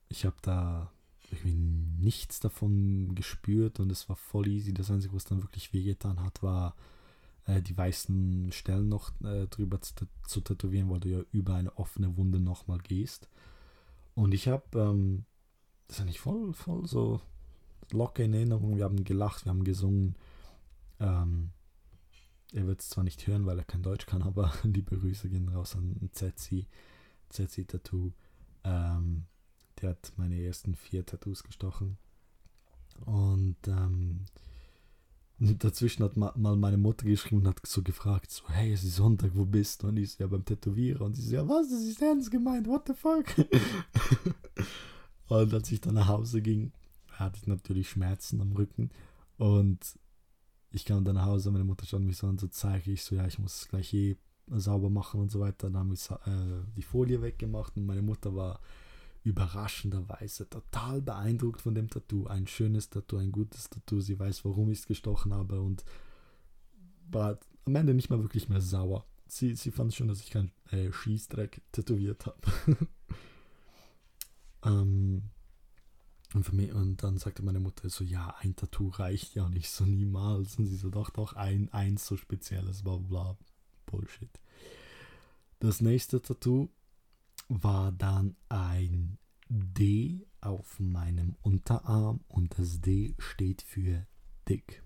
[0.09, 0.91] ich habe da
[1.31, 4.73] irgendwie nichts davon gespürt und es war voll easy.
[4.73, 6.75] Das Einzige, was dann wirklich wehgetan hat, war
[7.45, 9.93] äh, die weißen Stellen noch äh, drüber zu,
[10.27, 13.29] zu, tätowieren, weil du ja über eine offene Wunde nochmal gehst.
[14.13, 15.25] Und ich habe, ähm,
[15.88, 17.21] das eigentlich voll, voll so
[17.91, 18.77] locker in Erinnerung.
[18.77, 20.15] Wir haben gelacht, wir haben gesungen.
[20.99, 21.51] Ähm,
[22.53, 25.49] er wird es zwar nicht hören, weil er kein Deutsch kann, aber liebe Grüße gehen
[25.49, 26.67] raus an Zetzi,
[27.29, 28.11] Zetzi Tattoo.
[28.63, 29.25] Ähm,
[29.81, 31.97] der hat meine ersten vier Tattoos gestochen.
[33.05, 34.25] Und ähm,
[35.39, 39.31] dazwischen hat mal meine Mutter geschrieben und hat so gefragt, so, hey, es ist Sonntag,
[39.33, 39.88] wo bist du?
[39.88, 41.01] Und ich so, ja, beim Tätowierer.
[41.01, 43.25] Und sie so, ja, was, das ist ernst gemeint, what the fuck?
[45.27, 46.71] und als ich dann nach Hause ging,
[47.09, 48.91] hatte ich natürlich Schmerzen am Rücken.
[49.38, 49.79] Und
[50.71, 53.15] ich kam dann nach Hause, meine Mutter schaut mich so an, so zeige ich so,
[53.15, 55.69] ja, ich muss es gleich eh sauber machen und so weiter.
[55.69, 58.59] Dann haben wir äh, die Folie weggemacht und meine Mutter war
[59.25, 62.27] überraschenderweise total beeindruckt von dem Tattoo.
[62.27, 63.99] Ein schönes Tattoo, ein gutes Tattoo.
[63.99, 65.83] Sie weiß, warum ich es gestochen habe und
[67.09, 69.05] war am Ende nicht mal wirklich mehr sauer.
[69.27, 72.38] Sie, sie fand schon, dass ich keinen äh, Schießdreck tätowiert habe.
[74.63, 75.23] ähm,
[76.35, 79.85] und, mich, und dann sagte meine Mutter so, ja, ein Tattoo reicht ja nicht so
[79.85, 80.59] niemals.
[80.59, 83.35] Und sie so, doch, doch, ein, eins so spezielles, bla bla.
[83.88, 84.29] Bullshit.
[85.59, 86.69] Das nächste Tattoo
[87.47, 89.17] war dann ein
[89.49, 94.05] D auf meinem Unterarm und das D steht für
[94.47, 94.84] dick.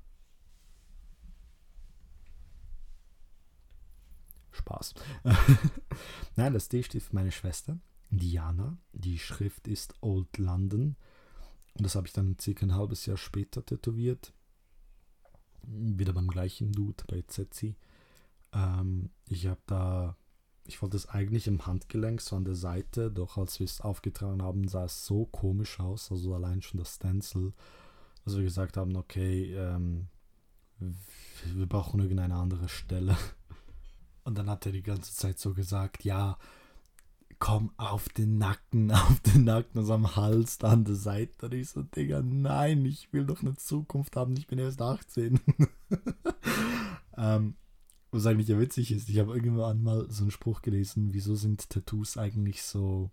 [4.51, 4.93] Spaß.
[6.35, 8.77] Nein, das D steht für meine Schwester, Diana.
[8.91, 10.97] Die Schrift ist Old London.
[11.73, 14.33] Und das habe ich dann circa ein halbes Jahr später tätowiert.
[15.63, 17.75] Wieder beim gleichen Dude, bei Zetzi.
[18.51, 20.17] Ähm, ich habe da
[20.69, 24.43] ich wollte es eigentlich im Handgelenk, so an der Seite, doch als wir es aufgetragen
[24.43, 27.53] haben, sah es so komisch aus, also allein schon das Stencil,
[28.23, 30.07] dass wir gesagt haben, okay, ähm,
[30.77, 33.17] wir brauchen irgendeine andere Stelle.
[34.23, 36.37] Und dann hat er die ganze Zeit so gesagt, ja,
[37.39, 41.47] komm auf den Nacken, auf den Nacken, also am Hals, da an der Seite.
[41.47, 45.39] Und ich so, Digga, nein, ich will doch eine Zukunft haben, ich bin erst 18.
[47.17, 47.55] ähm,
[48.11, 51.69] was eigentlich ja witzig ist, ich habe irgendwann mal so einen Spruch gelesen, wieso sind
[51.69, 53.11] Tattoos eigentlich so,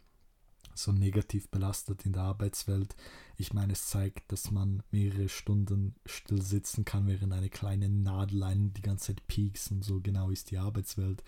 [0.74, 2.96] so negativ belastet in der Arbeitswelt?
[3.36, 8.42] Ich meine, es zeigt, dass man mehrere Stunden still sitzen kann, während eine kleine Nadel
[8.42, 11.22] einen die ganze Zeit piekst und so genau ist die Arbeitswelt.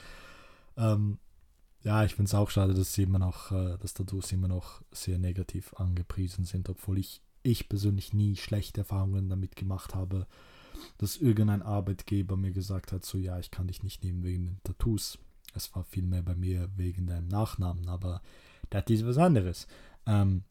[0.76, 1.18] Ähm,
[1.82, 5.18] ja, ich finde es auch schade, dass immer noch, äh, dass Tattoos immer noch sehr
[5.18, 10.26] negativ angepriesen sind, obwohl ich, ich persönlich nie schlechte Erfahrungen damit gemacht habe
[10.98, 14.60] dass irgendein Arbeitgeber mir gesagt hat, so ja, ich kann dich nicht nehmen wegen den
[14.64, 15.18] Tattoos.
[15.54, 18.22] Es war vielmehr bei mir wegen deinem Nachnamen, aber
[18.70, 19.66] das ist was anderes.
[20.06, 20.42] Ähm,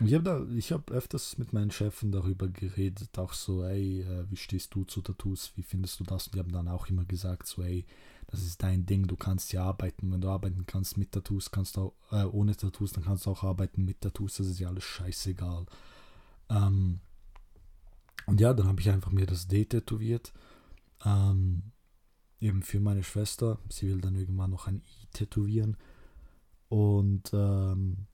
[0.00, 4.72] ich habe hab öfters mit meinen Chefen darüber geredet, auch so, ey, äh, wie stehst
[4.74, 6.26] du zu Tattoos, wie findest du das?
[6.26, 7.84] Und die haben dann auch immer gesagt, so, ey,
[8.28, 11.76] das ist dein Ding, du kannst ja arbeiten, wenn du arbeiten kannst mit Tattoos, kannst
[11.76, 14.68] du auch, äh, ohne Tattoos, dann kannst du auch arbeiten mit Tattoos, das ist ja
[14.68, 15.66] alles scheißegal.
[16.48, 17.00] Ähm,
[18.28, 20.34] und ja, dann habe ich einfach mir das D tätowiert.
[21.02, 21.62] Ähm,
[22.40, 23.58] eben für meine Schwester.
[23.70, 25.78] Sie will dann irgendwann noch ein I tätowieren.
[26.68, 28.06] Und ähm,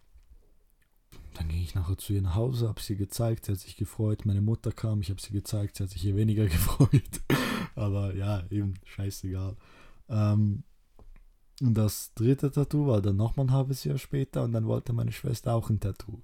[1.35, 4.25] dann ging ich nachher zu ihr nach Hause, habe sie gezeigt, sie hat sich gefreut.
[4.25, 7.21] Meine Mutter kam, ich habe sie gezeigt, sie hat sich hier weniger gefreut.
[7.75, 9.57] Aber ja, eben scheißegal.
[10.09, 10.63] Ähm,
[11.61, 15.13] und das dritte Tattoo war dann nochmal ein halbes Jahr später und dann wollte meine
[15.13, 16.23] Schwester auch ein Tattoo.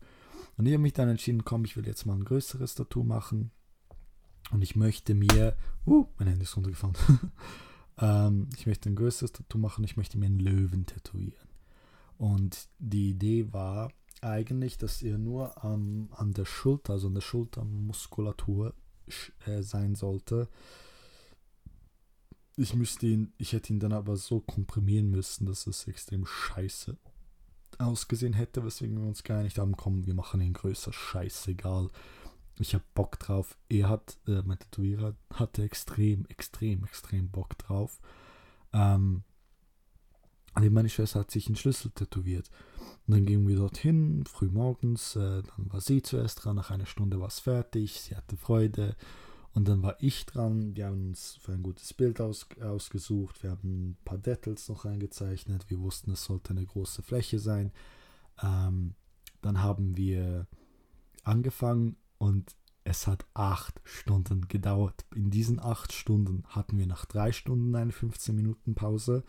[0.56, 3.50] Und ich habe mich dann entschieden, komm, ich will jetzt mal ein größeres Tattoo machen.
[4.50, 6.96] Und ich möchte mir, uh, mein Handy ist runtergefallen.
[7.98, 9.84] ähm, ich möchte ein größeres Tattoo machen.
[9.84, 11.48] Ich möchte mir einen Löwen tätowieren.
[12.18, 17.22] Und die Idee war eigentlich, dass er nur ähm, an der Schulter, also an der
[17.22, 18.74] Schultermuskulatur
[19.46, 20.48] äh, sein sollte.
[22.56, 26.98] Ich müsste ihn, ich hätte ihn dann aber so komprimieren müssen, dass es extrem scheiße
[27.78, 31.88] ausgesehen hätte, weswegen wir uns geeinigt haben, komm, wir machen ihn größer, scheißegal.
[32.60, 33.56] Ich habe Bock drauf.
[33.68, 38.00] Er hat, äh, mein Tätowierer hatte extrem, extrem, extrem Bock drauf.
[38.72, 39.22] Ähm,
[40.54, 42.50] und meine Schwester hat sich einen Schlüssel tätowiert.
[43.06, 45.16] Und dann gingen wir dorthin, früh morgens.
[45.16, 46.56] Äh, dann war sie zuerst dran.
[46.56, 48.00] Nach einer Stunde war es fertig.
[48.00, 48.96] Sie hatte Freude.
[49.52, 50.76] Und dann war ich dran.
[50.76, 53.42] Wir haben uns für ein gutes Bild aus, ausgesucht.
[53.42, 55.64] Wir haben ein paar Details noch eingezeichnet.
[55.68, 57.72] Wir wussten, es sollte eine große Fläche sein.
[58.42, 58.94] Ähm,
[59.40, 60.46] dann haben wir
[61.24, 62.54] angefangen und
[62.84, 65.06] es hat acht Stunden gedauert.
[65.14, 69.24] In diesen acht Stunden hatten wir nach drei Stunden eine 15 Minuten Pause,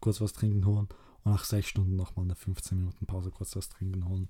[0.00, 0.88] kurz was trinken holen
[1.24, 4.26] und nach sechs Stunden nochmal eine 15 Minuten Pause, kurz was trinken holen.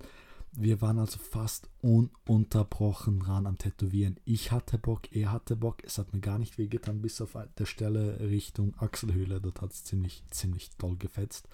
[0.51, 4.19] Wir waren also fast ununterbrochen dran am Tätowieren.
[4.25, 5.83] Ich hatte Bock, er hatte Bock.
[5.83, 9.41] Es hat mir gar nicht wehgetan, bis auf der Stelle Richtung Achselhöhle.
[9.41, 11.49] Dort hat es ziemlich, ziemlich toll gefetzt.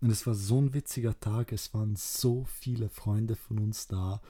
[0.00, 1.52] Und es war so ein witziger Tag.
[1.52, 4.20] Es waren so viele Freunde von uns da.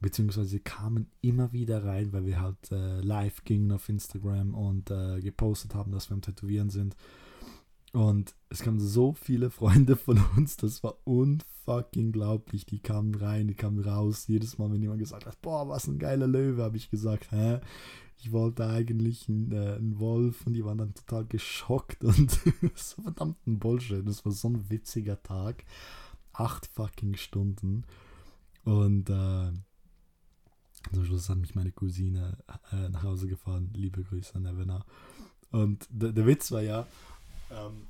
[0.00, 5.20] Beziehungsweise kamen immer wieder rein, weil wir halt äh, live gingen auf Instagram und äh,
[5.20, 6.96] gepostet haben, dass wir am Tätowieren sind.
[7.94, 12.66] Und es kamen so viele Freunde von uns, das war unfucking glaublich.
[12.66, 14.26] Die kamen rein, die kamen raus.
[14.26, 17.60] Jedes Mal, wenn jemand gesagt hat, boah, was ein geiler Löwe, habe ich gesagt, hä?
[18.18, 22.30] Ich wollte eigentlich einen, äh, einen Wolf und die waren dann total geschockt und
[22.74, 24.06] so verdammt ein Bullshit.
[24.06, 25.64] Das war so ein witziger Tag.
[26.32, 27.84] Acht fucking Stunden.
[28.64, 29.52] Und äh,
[30.92, 32.38] zum Schluss hat mich meine Cousine
[32.72, 33.70] äh, nach Hause gefahren.
[33.74, 34.84] Liebe Grüße an Evena.
[35.50, 36.86] Und der, der Witz war ja,
[37.50, 37.86] ähm,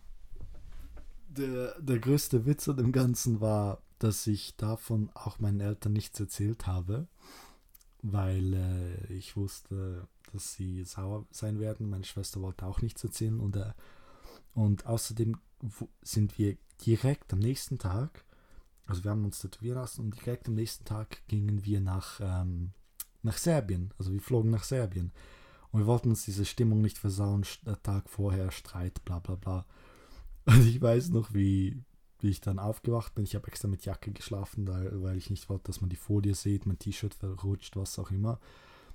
[1.29, 6.21] der, der größte Witz an dem Ganzen war, dass ich davon auch meinen Eltern nichts
[6.21, 7.09] erzählt habe,
[8.03, 11.89] weil äh, ich wusste, dass sie sauer sein werden.
[11.89, 13.73] Meine Schwester wollte auch nichts erzählen und, äh,
[14.55, 15.39] und außerdem
[16.03, 18.25] sind wir direkt am nächsten Tag,
[18.87, 22.73] also wir haben uns tätowieren lassen und direkt am nächsten Tag gingen wir nach, ähm,
[23.25, 23.93] nach Serbien.
[23.99, 25.13] Also wir flogen nach Serbien.
[25.73, 29.67] Und wir wollten uns diese Stimmung nicht versauen, der Tag vorher, Streit, bla bla bla.
[30.45, 31.83] Und ich weiß noch, wie,
[32.21, 33.25] wie ich dann aufgewacht bin.
[33.25, 36.67] Ich habe extra mit Jacke geschlafen, weil ich nicht wollte, dass man die Folie sieht,
[36.67, 38.39] mein T-Shirt verrutscht, was auch immer.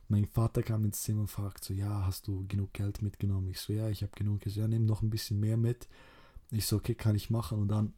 [0.07, 3.49] Mein Vater kam ins Zimmer und fragt so, ja, hast du genug Geld mitgenommen?
[3.49, 4.45] Ich so, ja, ich habe genug.
[4.45, 5.87] Ich so, ja, nimm noch ein bisschen mehr mit.
[6.49, 7.59] Ich so, okay, kann ich machen.
[7.59, 7.93] Und dann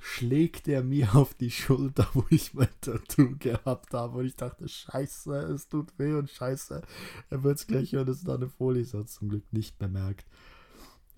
[0.00, 4.18] schlägt er mir auf die Schulter, wo ich mein Tattoo gehabt habe.
[4.18, 6.82] Und ich dachte, scheiße, es tut weh und scheiße,
[7.30, 8.94] er wird es gleich hören, dass da eine Folie ist.
[8.94, 10.26] Hat zum Glück nicht bemerkt.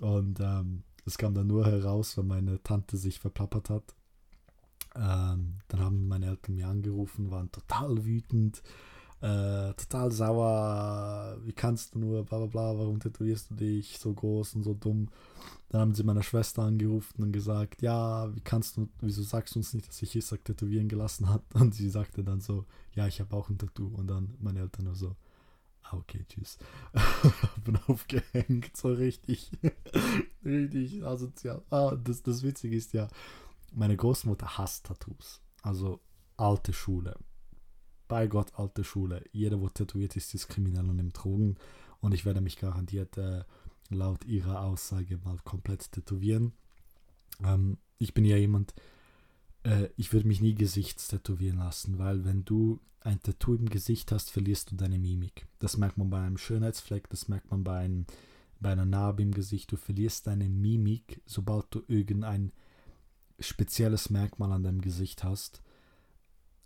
[0.01, 3.95] Und ähm, es kam dann nur heraus, weil meine Tante sich verplappert hat.
[4.97, 8.63] Ähm, dann haben meine Eltern mir angerufen, waren total wütend,
[9.21, 11.39] äh, total sauer.
[11.43, 14.75] Wie kannst du nur, bla bla bla, warum tätowierst du dich so groß und so
[14.75, 15.09] dumm?
[15.69, 19.61] Dann haben sie meine Schwester angerufen und gesagt, ja, wie kannst du, wieso sagst du
[19.61, 21.43] uns nicht, dass sich Isaac tätowieren gelassen hat?
[21.55, 23.87] Und sie sagte dann so, ja, ich habe auch ein Tattoo.
[23.87, 25.15] Und dann meine Eltern nur so,
[25.85, 26.59] ah, okay, tschüss.
[27.65, 29.53] Bin aufgehängt, so richtig,
[30.45, 31.63] richtig asozial.
[31.71, 33.07] Ah, das, das Witzige ist ja,
[33.73, 35.41] meine Großmutter hasst Tattoos.
[35.63, 36.01] Also
[36.37, 37.17] alte Schule.
[38.11, 39.25] Bei Gott, alte Schule.
[39.31, 41.55] Jeder, wo tätowiert ist, ist kriminell und nimmt Drogen.
[42.01, 43.45] Und ich werde mich garantiert äh,
[43.89, 46.53] laut ihrer Aussage mal komplett tätowieren.
[47.45, 48.75] Ähm, ich bin ja jemand,
[49.63, 54.33] äh, ich würde mich nie gesichtstätowieren lassen, weil wenn du ein Tattoo im Gesicht hast,
[54.33, 55.47] verlierst du deine Mimik.
[55.61, 58.07] Das merkt man bei einem Schönheitsfleck, das merkt man bei, einem,
[58.59, 59.71] bei einer Narbe im Gesicht.
[59.71, 62.51] Du verlierst deine Mimik, sobald du irgendein
[63.39, 65.63] spezielles Merkmal an deinem Gesicht hast.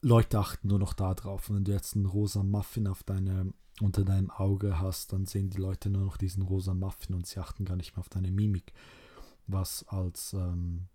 [0.04, 1.48] Leute achten nur noch darauf.
[1.48, 5.50] Und wenn du jetzt einen rosa Muffin auf deine unter deinem Auge hast, dann sehen
[5.50, 8.30] die Leute nur noch diesen rosa Muffin und sie achten gar nicht mehr auf deine
[8.30, 8.72] Mimik.
[9.46, 10.86] Was als ähm,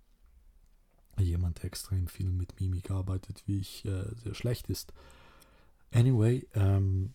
[1.18, 4.94] jemand, der extrem viel mit Mimik arbeitet, wie ich, äh, sehr schlecht ist.
[5.92, 7.14] Anyway, ähm,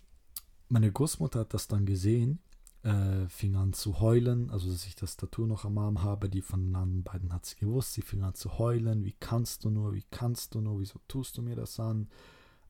[0.69, 2.41] meine Großmutter hat das dann gesehen,
[2.85, 6.43] äh, fing an zu heulen, also dass ich das Tattoo noch am Arm habe, die
[6.43, 9.71] von den anderen beiden hat sie gewusst, sie fing an zu heulen, wie kannst du
[9.71, 12.11] nur, wie kannst du nur, wieso tust du mir das an?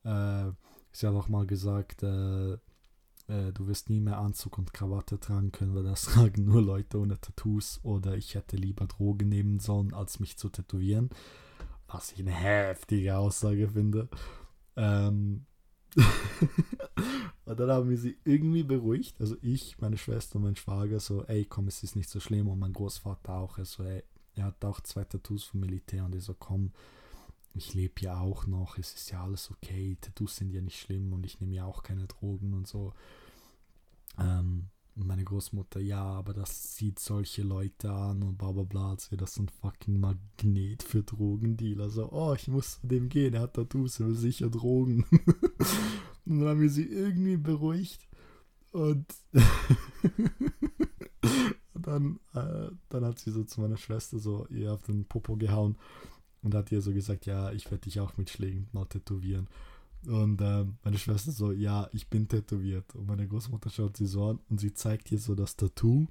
[0.03, 0.51] Äh,
[0.93, 5.51] sie hat auch mal gesagt, äh, äh, du wirst nie mehr Anzug und Krawatte tragen
[5.51, 9.93] können, weil das tragen nur Leute ohne Tattoos oder ich hätte lieber Drogen nehmen sollen,
[9.93, 11.09] als mich zu tätowieren.
[11.87, 14.07] Was ich eine heftige Aussage finde.
[14.77, 15.45] Ähm
[17.45, 19.21] und dann haben wir sie irgendwie beruhigt.
[19.21, 22.47] Also ich, meine Schwester und mein Schwager so, ey, komm, es ist nicht so schlimm.
[22.47, 23.59] Und mein Großvater auch.
[23.59, 24.03] Er so, ey,
[24.35, 26.71] er hat auch zwei Tattoos vom Militär und er so, komm,
[27.53, 31.13] ich lebe ja auch noch, es ist ja alles okay, Tattoos sind ja nicht schlimm
[31.13, 32.93] und ich nehme ja auch keine Drogen und so.
[34.19, 39.11] Ähm, meine Großmutter, ja, aber das zieht solche Leute an und bla bla bla, als
[39.11, 41.89] wäre das so ein fucking Magnet für Drogendealer.
[41.89, 45.05] So, oh, ich muss zu dem gehen, er hat Tattoos, er will sicher Drogen.
[46.25, 48.07] und dann haben wir sie irgendwie beruhigt.
[48.71, 49.05] Und
[51.73, 55.77] dann, äh, dann hat sie so zu meiner Schwester so ihr auf den Popo gehauen
[56.41, 59.47] und hat ihr so gesagt, ja, ich werde dich auch mit Schlägen mal tätowieren.
[60.07, 62.93] Und äh, meine Schwester so, ja, ich bin tätowiert.
[62.95, 66.07] Und meine Großmutter schaut sie so an und sie zeigt ihr so das Tattoo.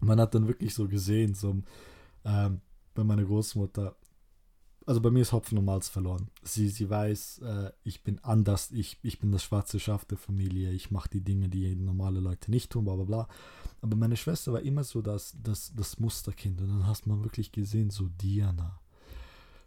[0.00, 1.62] Und man hat dann wirklich so gesehen, so
[2.24, 2.60] ähm,
[2.94, 3.96] bei meiner Großmutter,
[4.86, 6.28] also bei mir ist Hopfen und Malz verloren.
[6.44, 10.70] Sie, sie weiß, äh, ich bin anders, ich, ich bin das schwarze Schaf der Familie,
[10.70, 13.28] ich mache die Dinge, die normale Leute nicht tun, bla bla bla.
[13.82, 16.60] Aber meine Schwester war immer so das, das, das Musterkind.
[16.60, 18.80] Und dann hast man wirklich gesehen, so Diana.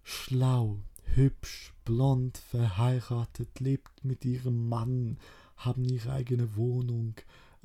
[0.03, 5.17] Schlau, hübsch, blond, verheiratet, lebt mit ihrem Mann,
[5.57, 7.15] haben ihre eigene Wohnung,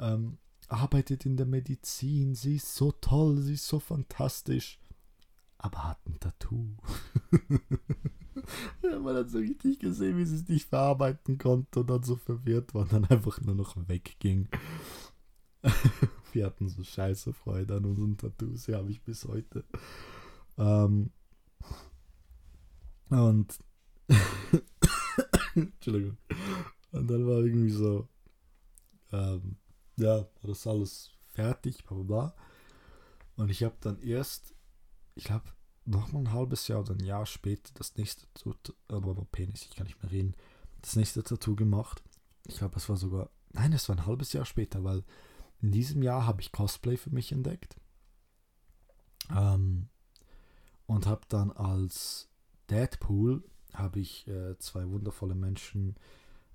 [0.01, 4.81] ähm, arbeitet in der Medizin, sie ist so toll, sie ist so fantastisch,
[5.65, 6.77] aber hat ein Tattoo.
[8.83, 12.17] ja, man hat so richtig gesehen, wie sie es nicht verarbeiten konnte und dann so
[12.17, 14.49] verwirrt war und dann einfach nur noch wegging.
[16.33, 19.65] Wir hatten so scheiße Freude an unseren Tattoos, ja, habe ich bis heute.
[20.59, 21.11] Ähm,
[23.09, 23.59] und
[25.55, 26.19] Entschuldigung.
[26.93, 28.07] Und dann war irgendwie so,
[29.13, 29.57] ähm,
[29.97, 32.35] ja, das alles fertig, bla bla bla.
[33.37, 34.54] Und ich habe dann erst,
[35.15, 35.45] ich glaube,
[35.85, 39.77] noch mal ein halbes Jahr oder ein Jahr später das nächste Tattoo, aber Penis, ich
[39.77, 40.35] kann nicht mehr reden,
[40.81, 42.03] das nächste Tattoo gemacht.
[42.47, 45.05] Ich glaube, es war sogar, nein, es war ein halbes Jahr später, weil
[45.61, 47.77] in diesem Jahr habe ich Cosplay für mich entdeckt.
[49.31, 49.89] Ähm,
[50.87, 52.29] und habe dann als
[52.71, 53.43] Deadpool
[53.73, 55.97] habe ich äh, zwei wundervolle Menschen,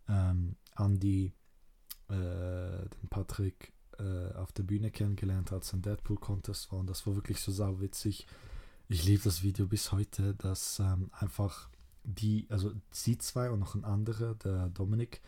[0.07, 1.33] ähm, Andy,
[2.07, 6.79] äh, den Patrick, äh, auf der Bühne kennengelernt, als ein Deadpool-Contest war.
[6.79, 8.25] Und das war wirklich so sauwitzig.
[8.91, 11.69] Ich liebe das Video bis heute, dass ähm, einfach
[12.03, 15.21] die, also sie zwei und noch ein anderer, der Dominik,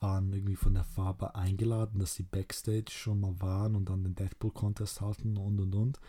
[0.00, 4.16] waren irgendwie von der Farbe eingeladen, dass sie Backstage schon mal waren und dann den
[4.16, 6.00] Deadpool-Contest halten und und und.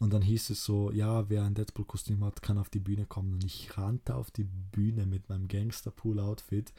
[0.00, 3.34] Und dann hieß es so, ja, wer ein Deadpool-Kostüm hat, kann auf die Bühne kommen.
[3.34, 6.72] Und ich rannte auf die Bühne mit meinem Gangster-Pool-Outfit,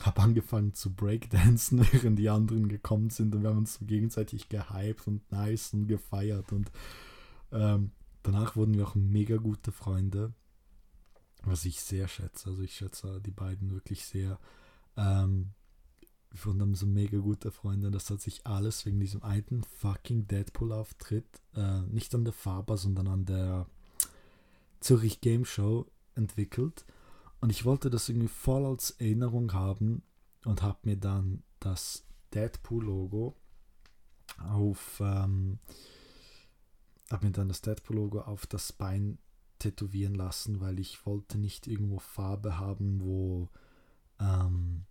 [0.00, 3.34] habe angefangen zu Breakdancen, während die anderen gekommen sind.
[3.34, 6.50] Und wir haben uns so gegenseitig gehypt und nice und gefeiert.
[6.50, 6.72] Und
[7.52, 7.90] ähm,
[8.28, 10.32] danach wurden wir auch mega gute Freunde,
[11.42, 12.50] was ich sehr schätze.
[12.50, 14.38] Also ich schätze die beiden wirklich sehr.
[14.96, 15.54] Ähm,
[16.34, 21.42] von einem so mega guter Freund, das hat sich alles wegen diesem einen fucking Deadpool-Auftritt,
[21.54, 23.66] äh, nicht an der Faber, sondern an der
[24.80, 26.84] Zürich Game Show entwickelt.
[27.40, 30.02] Und ich wollte das irgendwie voll als Erinnerung haben
[30.44, 32.04] und habe mir dann das
[32.34, 33.34] Deadpool-Logo
[34.50, 35.58] auf, ähm,
[37.10, 39.18] habe mir dann das Deadpool-Logo auf das Bein
[39.58, 43.48] tätowieren lassen, weil ich wollte nicht irgendwo Farbe haben, wo
[44.20, 44.84] ähm,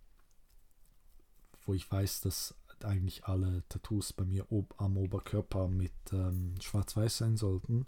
[1.64, 7.18] wo ich weiß, dass eigentlich alle Tattoos bei mir ob, am Oberkörper mit ähm, schwarz-weiß
[7.18, 7.86] sein sollten.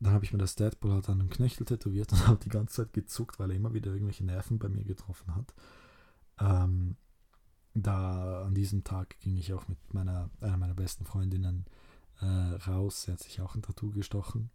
[0.00, 2.74] Dann habe ich mir das Deadpool halt an den Knöchel tätowiert und habe die ganze
[2.74, 5.54] Zeit gezuckt, weil er immer wieder irgendwelche Nerven bei mir getroffen hat.
[6.38, 6.96] Ähm,
[7.74, 11.64] da an diesem Tag ging ich auch mit meiner, einer meiner besten Freundinnen
[12.20, 13.02] äh, raus.
[13.02, 14.50] Sie hat sich auch ein Tattoo gestochen.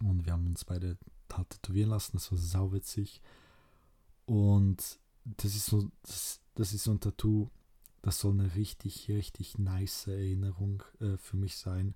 [0.00, 0.96] Und wir haben uns beide
[1.28, 2.12] tätowieren lassen.
[2.14, 3.20] Das war sauwitzig.
[4.26, 7.50] Und das ist so, das, das ist so ein Tattoo,
[8.02, 11.94] das soll eine richtig, richtig nice Erinnerung äh, für mich sein.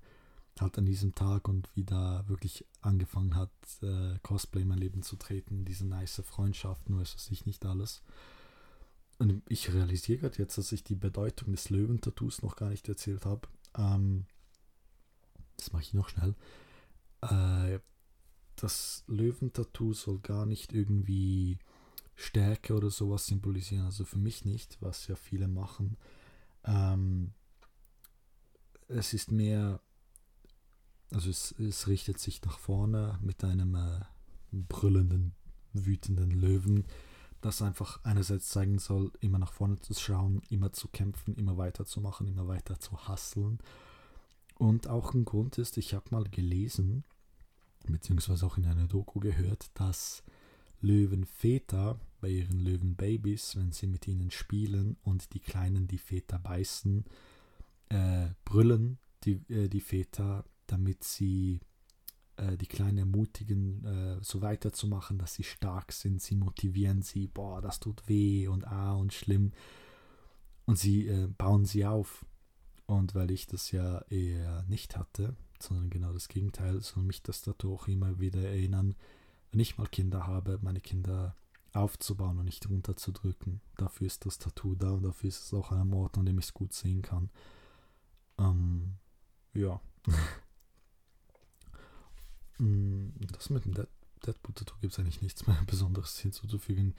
[0.60, 5.02] Halt an diesem Tag und wie da wirklich angefangen hat, äh, Cosplay in mein Leben
[5.02, 8.02] zu treten, diese nice Freundschaft, nur ist es sich nicht alles.
[9.18, 13.24] Und ich realisiere gerade jetzt, dass ich die Bedeutung des Löwentattoos noch gar nicht erzählt
[13.24, 13.48] habe.
[13.76, 14.26] Ähm,
[15.56, 16.34] das mache ich noch schnell.
[17.22, 17.78] Äh,
[18.56, 21.58] das Löwentattoo soll gar nicht irgendwie
[22.14, 23.86] Stärke oder sowas symbolisieren.
[23.86, 25.96] Also für mich nicht, was ja viele machen.
[26.64, 27.32] Ähm,
[28.88, 29.80] es ist mehr,
[31.12, 34.00] also es, es, richtet sich nach vorne mit einem äh,
[34.52, 35.34] brüllenden,
[35.72, 36.84] wütenden Löwen,
[37.42, 42.26] das einfach einerseits zeigen soll, immer nach vorne zu schauen, immer zu kämpfen, immer weiterzumachen,
[42.28, 43.58] immer weiter zu hasseln.
[44.56, 47.04] Und auch ein Grund ist, ich habe mal gelesen,
[47.86, 50.22] beziehungsweise auch in einer Doku gehört, dass
[50.80, 57.04] Löwenväter bei ihren Löwenbabys, wenn sie mit ihnen spielen und die Kleinen die Väter beißen,
[57.88, 61.60] äh, brüllen die, äh, die Väter, damit sie
[62.42, 66.20] äh, die Kleinen ermutigen, äh, so weiterzumachen, dass sie stark sind.
[66.20, 69.52] Sie motivieren sie, boah, das tut weh und ah und schlimm.
[70.66, 72.24] Und sie äh, bauen sie auf.
[72.86, 77.46] Und weil ich das ja eher nicht hatte, sondern genau das Gegenteil, soll mich das
[77.48, 78.94] auch immer wieder erinnern,
[79.50, 81.36] wenn ich mal Kinder habe, meine Kinder
[81.72, 83.60] aufzubauen und nicht runterzudrücken.
[83.76, 86.46] Dafür ist das Tattoo da und dafür ist es auch ein Ort, an dem ich
[86.46, 87.30] es gut sehen kann.
[88.38, 88.96] Ähm,
[89.54, 89.80] ja.
[92.62, 96.94] Mm, das mit dem Deadpool-Tattoo gibt es eigentlich nichts mehr Besonderes hinzuzufügen.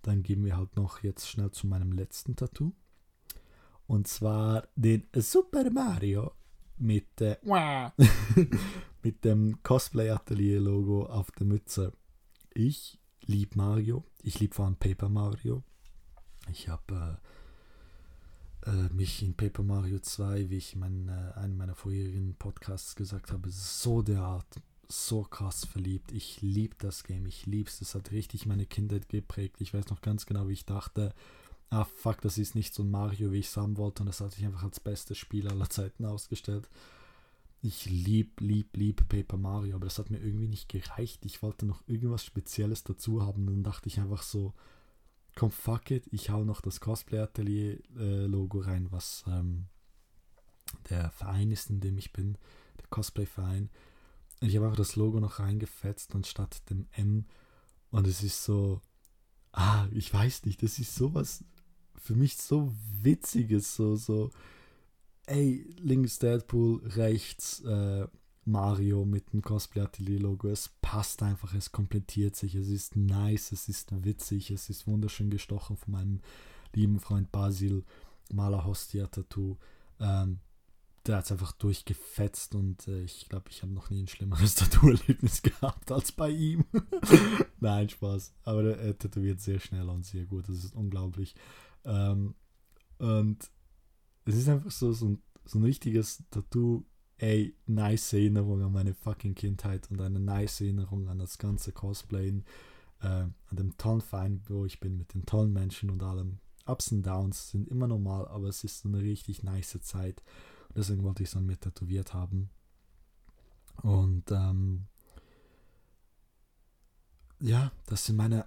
[0.00, 2.72] Dann gehen wir halt noch jetzt schnell zu meinem letzten Tattoo.
[3.86, 6.32] Und zwar den Super Mario
[6.78, 7.36] mit, äh,
[9.02, 11.92] mit dem Cosplay-Atelier-Logo auf der Mütze.
[12.54, 14.04] Ich liebe Mario.
[14.22, 15.62] Ich liebe vor allem Paper Mario.
[16.50, 17.20] Ich habe
[18.66, 22.34] äh, äh, mich in Paper Mario 2, wie ich in mein, äh, einem meiner vorherigen
[22.34, 24.60] Podcasts gesagt habe, so derart,
[24.92, 26.12] so krass verliebt.
[26.12, 27.26] Ich liebe das Game.
[27.26, 27.80] Ich liebe es.
[27.80, 29.56] Es hat richtig meine Kindheit geprägt.
[29.60, 31.14] Ich weiß noch ganz genau, wie ich dachte,
[31.70, 34.20] ah fuck, das ist nicht so ein Mario, wie ich es haben wollte und das
[34.20, 36.68] hat sich einfach als bestes Spiel aller Zeiten ausgestellt.
[37.62, 41.24] Ich lieb, lieb, lieb Paper Mario, aber das hat mir irgendwie nicht gereicht.
[41.24, 43.46] Ich wollte noch irgendwas Spezielles dazu haben.
[43.46, 44.52] Dann dachte ich einfach so,
[45.34, 49.66] komm, fuck it, ich hau noch das Cosplay Atelier äh, Logo rein, was ähm,
[50.90, 52.36] der Verein ist, in dem ich bin,
[52.78, 53.70] der Cosplay Verein.
[54.42, 57.26] Ich habe einfach das Logo noch reingefetzt anstatt dem M
[57.90, 58.80] und es ist so,
[59.52, 61.44] ah, ich weiß nicht, das ist sowas
[62.02, 64.30] für mich so witziges, so, so,
[65.26, 68.08] ey, links Deadpool, rechts äh,
[68.44, 70.48] Mario mit dem Cosplay Atelier Logo.
[70.48, 75.30] Es passt einfach, es komplettiert sich, es ist nice, es ist witzig, es ist wunderschön
[75.30, 76.20] gestochen von meinem
[76.74, 77.84] lieben Freund Basil,
[78.32, 79.56] Maler Hostia Tattoo.
[80.00, 80.40] Ähm,
[81.06, 84.54] der hat es einfach durchgefetzt und äh, ich glaube, ich habe noch nie ein schlimmeres
[84.56, 86.64] Tattoo-Erlebnis gehabt als bei ihm.
[87.60, 88.34] Nein, Spaß.
[88.44, 90.48] Aber er tätowiert sehr schnell und sehr gut.
[90.48, 91.34] Das ist unglaublich.
[91.84, 92.34] Ähm,
[92.98, 93.50] und
[94.24, 96.84] es ist einfach so, so, ein, so ein richtiges Tattoo.
[97.18, 102.44] Ey, nice Erinnerung an meine fucking Kindheit und eine nice Erinnerung an das ganze Cosplayen,
[103.00, 106.38] äh, an dem tollen Verein, wo ich bin, mit den tollen Menschen und allem.
[106.66, 110.22] Ups und Downs sind immer normal, aber es ist eine richtig nice Zeit.
[110.74, 112.50] Deswegen wollte ich es dann mit tätowiert haben.
[113.82, 114.86] Und ähm,
[117.40, 118.46] ja, das sind meine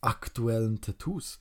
[0.00, 1.38] aktuellen Tattoos.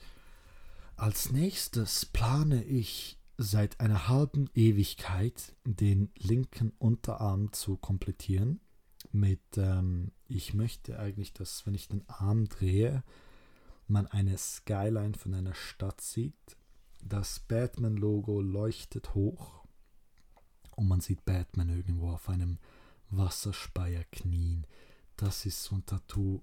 [0.95, 8.61] Als nächstes plane ich seit einer halben Ewigkeit den linken Unterarm zu komplettieren.
[9.11, 13.03] Mit, ähm, ich möchte eigentlich, dass, wenn ich den Arm drehe,
[13.87, 16.57] man eine Skyline von einer Stadt sieht.
[17.01, 19.62] Das Batman-Logo leuchtet hoch
[20.75, 22.57] und man sieht Batman irgendwo auf einem
[23.09, 24.65] Wasserspeier knien.
[25.17, 26.41] Das ist so ein Tattoo.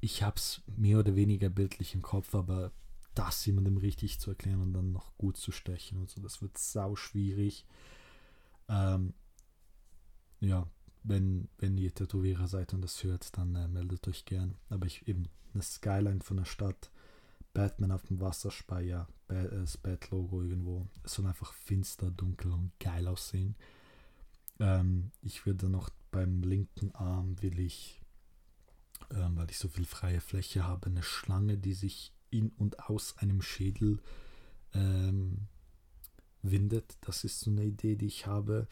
[0.00, 2.72] Ich habe es mehr oder weniger bildlich im Kopf, aber
[3.14, 6.20] das jemandem richtig zu erklären und dann noch gut zu stechen und so.
[6.20, 7.66] Das wird sau schwierig.
[8.68, 9.14] Ähm,
[10.40, 10.68] ja,
[11.02, 14.56] wenn, wenn ihr Tätowierer seid und das hört, dann äh, meldet euch gern.
[14.68, 16.90] Aber ich eben eine Skyline von der Stadt,
[17.58, 20.86] Batman auf dem Wasserspeier, äh, das Bat-Logo irgendwo.
[21.02, 23.56] Es soll einfach finster, dunkel und geil aussehen.
[24.60, 28.00] Ähm, ich würde noch beim linken Arm will ich,
[29.10, 33.18] ähm, weil ich so viel freie Fläche habe, eine Schlange, die sich in und aus
[33.18, 33.98] einem Schädel
[34.72, 35.48] ähm,
[36.42, 36.96] windet.
[37.00, 38.68] Das ist so eine Idee, die ich habe.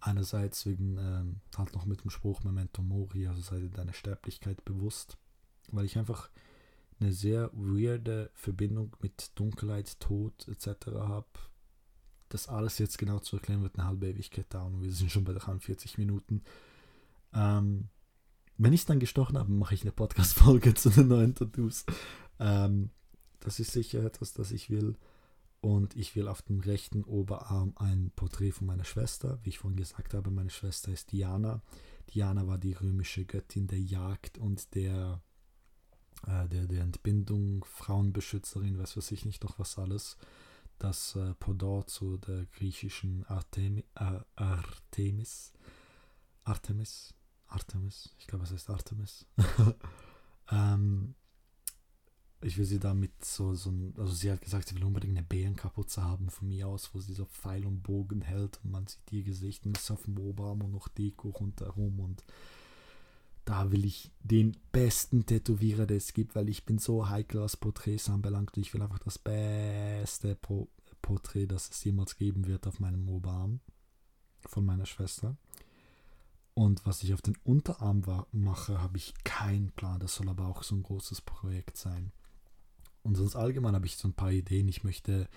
[0.00, 4.64] Einerseits wegen ähm, halt noch mit dem Spruch Memento Mori, also sei dir deine Sterblichkeit
[4.64, 5.18] bewusst,
[5.70, 6.30] weil ich einfach
[7.00, 10.86] eine sehr weirde Verbindung mit Dunkelheit, Tod etc.
[10.96, 11.26] habe.
[12.28, 15.24] Das alles jetzt genau zu erklären wird eine halbe Ewigkeit dauern und wir sind schon
[15.24, 16.42] bei 43 Minuten.
[17.32, 17.88] Ähm,
[18.56, 21.84] wenn ich dann gestochen habe, mache ich eine Podcast-Folge zu den neuen Tattoos.
[22.38, 22.90] Ähm,
[23.40, 24.96] das ist sicher etwas, das ich will.
[25.60, 29.38] Und ich will auf dem rechten Oberarm ein Porträt von meiner Schwester.
[29.42, 31.62] Wie ich vorhin gesagt habe, meine Schwester ist Diana.
[32.12, 35.22] Diana war die römische Göttin der Jagd und der,
[36.26, 40.16] äh, der, der Entbindung, Frauenbeschützerin, weiß was ich nicht noch was alles.
[40.78, 45.52] Das äh, Pendant zu der griechischen Artemi, äh, Artemis.
[46.44, 47.14] Artemis.
[47.46, 48.14] Artemis.
[48.18, 49.26] Ich glaube, es heißt Artemis.
[50.50, 51.14] ähm,
[52.44, 56.02] ich will sie damit so, so also sie hat gesagt, sie will unbedingt eine Bärenkapuze
[56.04, 59.22] haben von mir aus, wo sie so Pfeil und Bogen hält und man sieht ihr
[59.22, 62.22] Gesicht und ist auf dem Oberarm und noch Deko rundherum und
[63.44, 67.56] da will ich den besten Tätowierer, der es gibt, weil ich bin so heikel, was
[67.56, 70.68] Porträts anbelangt ich will einfach das beste Pro
[71.02, 73.60] Porträt, das es jemals geben wird auf meinem Oberarm
[74.46, 75.36] von meiner Schwester.
[76.54, 80.00] Und was ich auf den Unterarm mache, habe ich keinen Plan.
[80.00, 82.12] Das soll aber auch so ein großes Projekt sein.
[83.02, 84.68] Und sonst allgemein habe ich so ein paar Ideen.
[84.68, 85.28] Ich möchte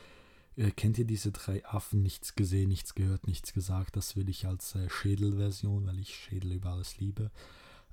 [0.57, 2.01] Äh, kennt ihr diese drei Affen?
[2.01, 3.95] Nichts gesehen, nichts gehört, nichts gesagt.
[3.95, 7.31] Das will ich als äh, Schädelversion, weil ich Schädel über alles liebe.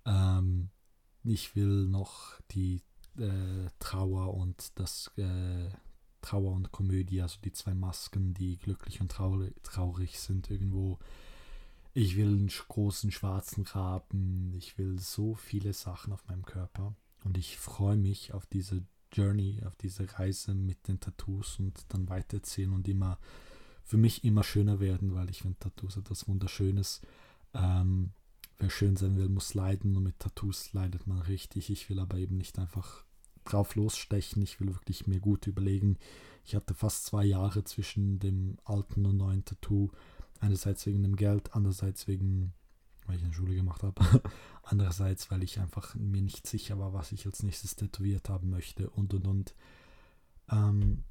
[0.04, 0.70] Ähm,
[1.22, 2.82] ich will noch die
[3.18, 5.70] äh, Trauer und das äh,
[6.20, 10.98] Trauer und Komödie, also die zwei Masken, die glücklich und traurig, traurig sind irgendwo.
[11.92, 14.52] Ich will einen großen schwarzen Raben.
[14.54, 16.94] Ich will so viele Sachen auf meinem Körper.
[17.24, 22.08] Und ich freue mich auf diese Journey, auf diese Reise mit den Tattoos und dann
[22.08, 23.18] weitererzählen und immer
[23.84, 27.00] für mich immer schöner werden, weil ich finde Tattoos etwas Wunderschönes.
[27.52, 28.12] Ähm,
[28.58, 31.70] wer schön sein will, muss leiden und mit Tattoos leidet man richtig.
[31.70, 33.04] Ich will aber eben nicht einfach
[33.44, 34.42] drauf losstechen.
[34.42, 35.98] Ich will wirklich mir gut überlegen.
[36.44, 39.90] Ich hatte fast zwei Jahre zwischen dem alten und neuen Tattoo.
[40.40, 42.52] Einerseits wegen dem Geld, andererseits wegen
[43.06, 44.02] weil ich eine Schule gemacht habe.
[44.62, 48.90] Andererseits, weil ich einfach mir nicht sicher war, was ich als nächstes tätowiert haben möchte
[48.90, 49.54] und und und.
[50.50, 51.04] Ähm,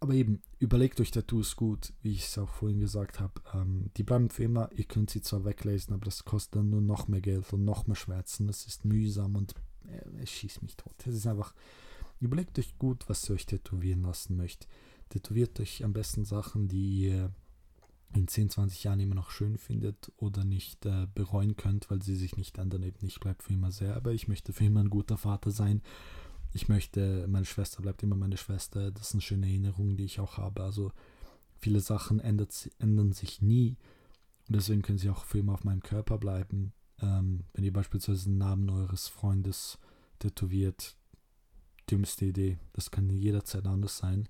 [0.00, 3.34] aber eben, überlegt euch Tattoos gut, wie ich es auch vorhin gesagt habe.
[3.54, 6.80] Ähm, die bleiben für immer, ihr könnt sie zwar weglesen, aber das kostet dann nur
[6.80, 8.48] noch mehr Geld und noch mehr Schmerzen.
[8.48, 9.54] Es ist mühsam und
[9.86, 10.94] äh, es schießt mich tot.
[11.06, 11.54] Es ist einfach,
[12.18, 14.68] überlegt euch gut, was ihr euch tätowieren lassen möchtet.
[15.10, 17.30] Tätowiert euch am besten Sachen, die ihr
[18.14, 22.16] in 10, 20 Jahren immer noch schön findet oder nicht äh, bereuen könnt, weil sie
[22.16, 22.82] sich nicht ändern.
[22.82, 25.82] Eben ich bleibe für immer sehr, aber ich möchte für immer ein guter Vater sein.
[26.52, 28.90] Ich möchte, meine Schwester bleibt immer meine Schwester.
[28.90, 30.62] Das sind schöne Erinnerungen, die ich auch habe.
[30.62, 30.92] Also
[31.58, 33.76] viele Sachen ändert, ändern sich nie.
[34.48, 36.72] Und deswegen können sie auch für immer auf meinem Körper bleiben.
[37.00, 39.78] Ähm, wenn ihr beispielsweise den Namen eures Freundes
[40.18, 40.96] tätowiert,
[41.90, 42.58] dümmste Idee.
[42.72, 44.28] Das kann jederzeit anders sein.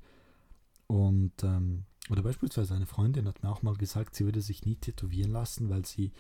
[0.86, 4.76] Und ähm, oder beispielsweise eine Freundin hat mir auch mal gesagt, sie würde sich nie
[4.76, 6.12] tätowieren lassen, weil sie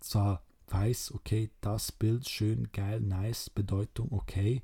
[0.00, 4.62] zwar weiß, okay, das Bild schön, geil, nice, Bedeutung, okay,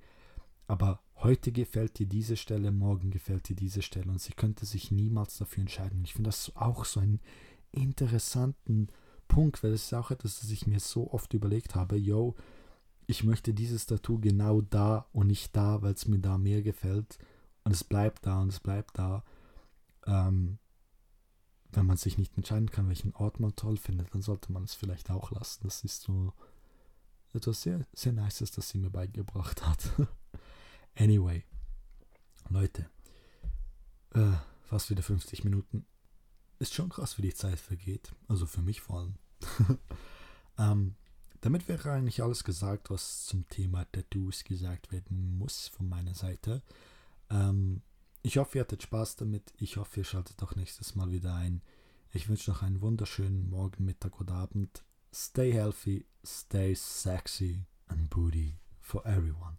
[0.66, 4.90] aber heute gefällt dir diese Stelle, morgen gefällt dir diese Stelle und sie könnte sich
[4.90, 6.04] niemals dafür entscheiden.
[6.04, 7.20] Ich finde das auch so einen
[7.72, 8.88] interessanten
[9.28, 12.34] Punkt, weil es ist auch etwas, das ich mir so oft überlegt habe, yo,
[13.06, 17.18] ich möchte dieses Tattoo genau da und nicht da, weil es mir da mehr gefällt
[17.64, 19.24] und es bleibt da und es bleibt da.
[20.06, 20.58] Ähm,
[21.72, 24.74] wenn man sich nicht entscheiden kann, welchen Ort man toll findet, dann sollte man es
[24.74, 25.64] vielleicht auch lassen.
[25.64, 26.32] Das ist so
[27.32, 29.90] etwas sehr, sehr Nices, das sie mir beigebracht hat.
[30.96, 31.44] anyway,
[32.48, 32.88] Leute,
[34.14, 34.32] äh,
[34.62, 35.86] fast wieder 50 Minuten.
[36.58, 38.14] Ist schon krass, wie die Zeit vergeht.
[38.28, 39.14] Also für mich vor allem.
[40.58, 40.94] ähm,
[41.42, 46.62] damit wäre eigentlich alles gesagt, was zum Thema Tattoos gesagt werden muss von meiner Seite.
[47.30, 47.82] Ähm,
[48.22, 49.52] ich hoffe, ihr hattet Spaß damit.
[49.58, 51.62] Ich hoffe, ihr schaltet auch nächstes Mal wieder ein.
[52.10, 54.82] Ich wünsche noch einen wunderschönen Morgen, Mittag oder Abend.
[55.14, 59.58] Stay healthy, stay sexy and booty for everyone.